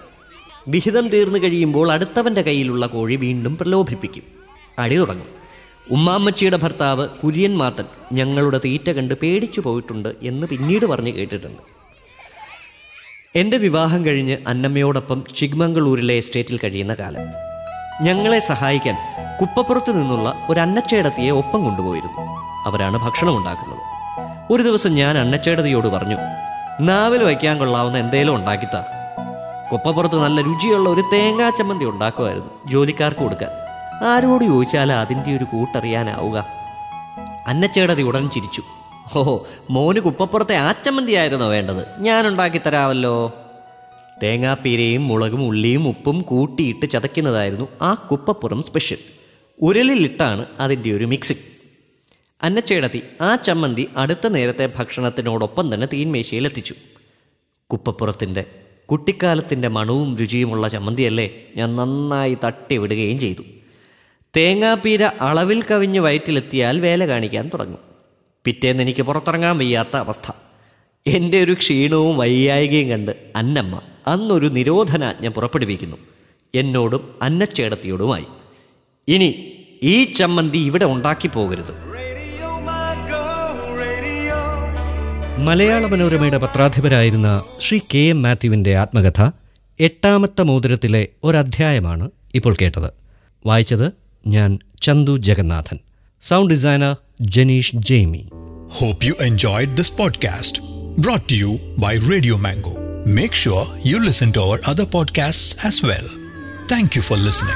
വിഹിതം 0.69 1.09
തീർന്നു 1.09 1.39
കഴിയുമ്പോൾ 1.39 1.93
അടുത്തവന്റെ 1.93 2.43
കയ്യിലുള്ള 2.43 2.87
കോഴി 2.87 3.17
വീണ്ടും 3.17 3.57
പ്രലോഭിപ്പിക്കും. 3.57 4.23
അടി 4.79 4.97
തുടങ്ങും. 4.97 5.27
ഉമ്മാമ്മച്ചിയുടെ 5.91 6.57
ഭർത്താവ് 6.57 7.09
കുര്യൻ 7.09 7.57
മാത്തൻ 7.57 7.85
ഞങ്ങളുടെ 8.13 8.61
തീറ്റ 8.65 8.91
കണ്ട് 8.91 9.15
പേടിച്ചു 9.15 9.61
പോയിട്ടുണ്ട് 9.61 10.15
എന്ന് 10.23 10.47
പിന്നീട് 10.47 10.87
പറഞ്ഞ് 10.87 11.11
കേട്ടിട്ടുണ്ട്. 11.11 11.76
എന്റെ 13.37 13.57
വിവാഹം 13.57 14.05
കഴിഞ്ഞ് 14.05 14.37
അന്നമ്മയോടൊപ്പം 14.47 15.25
ചിഗ്മംഗളൂരിലെ 15.37 16.15
എസ്റ്റേറ്റിൽ 16.15 16.59
കഴിയുന്ന 16.59 16.95
കാലം. 16.95 17.21
ഞങ്ങളെ 18.05 18.39
സഹായിക്കാൻ 18.39 18.97
കുപ്പപ്പുറത്ത് 19.41 20.01
നിന്നുള്ള 20.01 20.47
ഒരു 20.51 20.61
അന്നച്ചേടത്തിയെ 20.61 21.31
ഒപ്പം 21.31 21.65
കൊണ്ടുപോയിരുന്നു. 21.65 22.21
അവരാണ് 22.67 22.99
ഭക്ഷണം 22.99 23.37
ഉണ്ടാക്കുന്നത്. 23.37 23.79
ഒരു 24.53 24.63
ദിവസം 24.63 24.95
ഞാൻ 24.95 25.19
അന്നച്ചേടതിയോട് 25.19 25.89
പറഞ്ഞു 25.89 26.17
നാവിൽ 26.81 27.23
വയ്ക്കാൻ 27.23 27.59
കൊള്ളാവുന്ന 27.59 27.99
എന്തേലും 27.99 28.35
ഉണ്ടാക്കിത്താ. 28.35 28.85
കുപ്പപ്പുറത്ത് 29.73 30.25
നല്ല 30.25 30.41
രുചിയുള്ള 30.41 30.89
ഒരു 30.89 31.05
തേങ്ങാ 31.13 31.51
ചമ്മന്തി 31.51 31.85
ഉണ്ടാക്കുമായിരുന്നു 31.85 32.51
ജോലിക്കാർക്ക് 32.67 33.21
കൊടുക്കാൻ. 33.21 33.51
ആരോട് 34.07 34.45
ചോദിച്ചാലും 34.45 34.95
അതിന്റെ 34.95 35.37
ഒരു 35.37 35.45
കൂട്ടറിയാനാവുക. 35.45 36.47
അന്നച്ചേടതി 37.47 38.03
ഉടൻ 38.03 38.29
ചിരിച്ചു. 38.29 38.63
ഓ 39.15 39.39
മോന് 39.71 40.01
കുപ്പപ്പുറത്തെ 40.01 40.55
ആച്ചമ്മന്തിയായിരുന്നോ 40.55 41.49
വേണ്ടത്? 41.49 41.87
ഞാൻ 41.99 42.27
ഉണ്ടാക്കി 42.27 42.61
തരാമല്ലോ. 42.67 43.35
തേങ്ങാപ്പീരയും 44.23 45.09
മുളകും 45.09 45.47
ഉള്ളിയും 45.47 45.89
ഉപ്പും 45.89 46.21
കൂട്ടിയിട്ട് 46.21 46.87
ചതയ്ക്കുന്നതായിരുന്നു 46.87 47.69
ആ 47.83 47.95
കുപ്പപ്പുറം 47.95 48.63
സ്പെഷ്യൽ. 48.63 48.99
ഉരലിലിട്ടാണ് 49.63 50.47
അതിന്റെ 50.61 50.91
ഒരു 50.91 51.05
മിക്സിങ്. 51.05 51.39
അന്നച്ചേടത്തി 52.43 53.03
ആ 53.21 53.37
ചമ്മന്തി 53.37 53.89
അടുത്ത 53.97 54.27
നേരത്തെ 54.27 54.73
ഭക്ഷണത്തിനോടൊപ്പം 54.77 55.75
തന്നെ 55.75 55.89
തീൻമേശയിലെത്തിച്ചു 55.93 56.75
കുപ്പപ്പുറത്തിന്റെ 57.73 58.45
കുട്ടിക്കാലത്തിന്റെ 58.87 59.69
മണവും 59.69 60.17
രുചിയുമുള്ള 60.17 60.69
ചമ്മന്തിയല്ലേ 60.69 61.31
ഞാൻ 61.57 61.77
നന്നായി 61.77 62.39
തട്ടിവിടുകയും 62.45 63.19
ചെയ്തു. 63.19 63.43
തേങ്ങാപ്പീര 64.37 65.05
അളവിൽ 65.05 65.63
കവിഞ്ഞ് 65.63 65.99
വയറ്റിലെത്തിയാൽ 65.99 66.81
വേല 66.81 67.07
കാണിക്കാൻ 67.07 67.49
തുടങ്ങും. 67.49 67.86
പിറ്റേന്ന് 68.47 68.83
എനിക്ക് 68.83 69.03
പുറത്തിറങ്ങാൻ 69.03 69.59
വയ്യാത്ത 69.59 69.97
അവസ്ഥ. 69.97 70.31
എന്റെ 71.07 71.43
ഒരു 71.43 71.53
ക്ഷീണവും 71.53 72.17
വയ്യായികയും 72.17 72.89
കണ്ട് 72.89 73.17
അന്നമ്മ 73.37 73.81
അന്നൊരു 74.07 74.47
നിരോധനാജ്ഞ 74.47 75.29
പുറപ്പെടുവിക്കുന്നു. 75.29 75.97
എന്നോടും 76.55 77.15
അന്നച്ചേടത്തിയോടുമായി. 77.23 78.25
ഇനി 79.09 79.53
ഈ 79.83 80.05
ചമ്മന്തി 80.05 80.59
ഇവിടെ 80.59 80.85
ഉണ്ടാക്കി 80.85 81.29
പോകരുത്. 81.29 81.73
മലയാള 85.39 85.87
മനോരമയുടെ 85.87 86.39
പത്രാധിപരായിരുന്ന 86.39 87.43
ശ്രീ 87.61 87.79
കെ 87.95 87.99
എം 87.99 88.23
മാത്യുവിന്റെ 88.23 88.77
ആത്മകഥ 88.77 89.31
എട്ടാമത്തെ 89.81 90.43
മോതിരത്തിലെ 90.43 91.09
ഒരധ്യായമാണ് 91.25 92.11
ഇപ്പോൾ 92.35 92.57
കേട്ടത്. 92.63 92.91
വായിച്ചത് 93.47 93.93
ഞാൻ 94.27 94.59
Chandu 94.83 95.17
Jagannathan. 95.17 95.79
Sound 96.21 96.55
designer 96.55 96.97
Janish 97.21 97.79
Jamie. 97.81 98.29
Hope 98.69 99.03
you 99.03 99.15
enjoyed 99.17 99.75
this 99.75 99.89
podcast 99.89 100.61
brought 101.01 101.27
to 101.29 101.37
you 101.37 101.59
by 101.79 101.95
Radio 101.95 102.37
Mango. 102.37 103.05
Make 103.07 103.35
sure 103.35 103.67
you 103.79 104.01
listen 104.01 104.33
to 104.33 104.43
our 104.43 104.61
other 104.65 104.85
podcasts 104.85 105.65
as 105.65 105.83
well. 105.83 106.05
Thank 106.69 106.95
you 106.95 107.03
for 107.03 107.17
listening. 107.17 107.55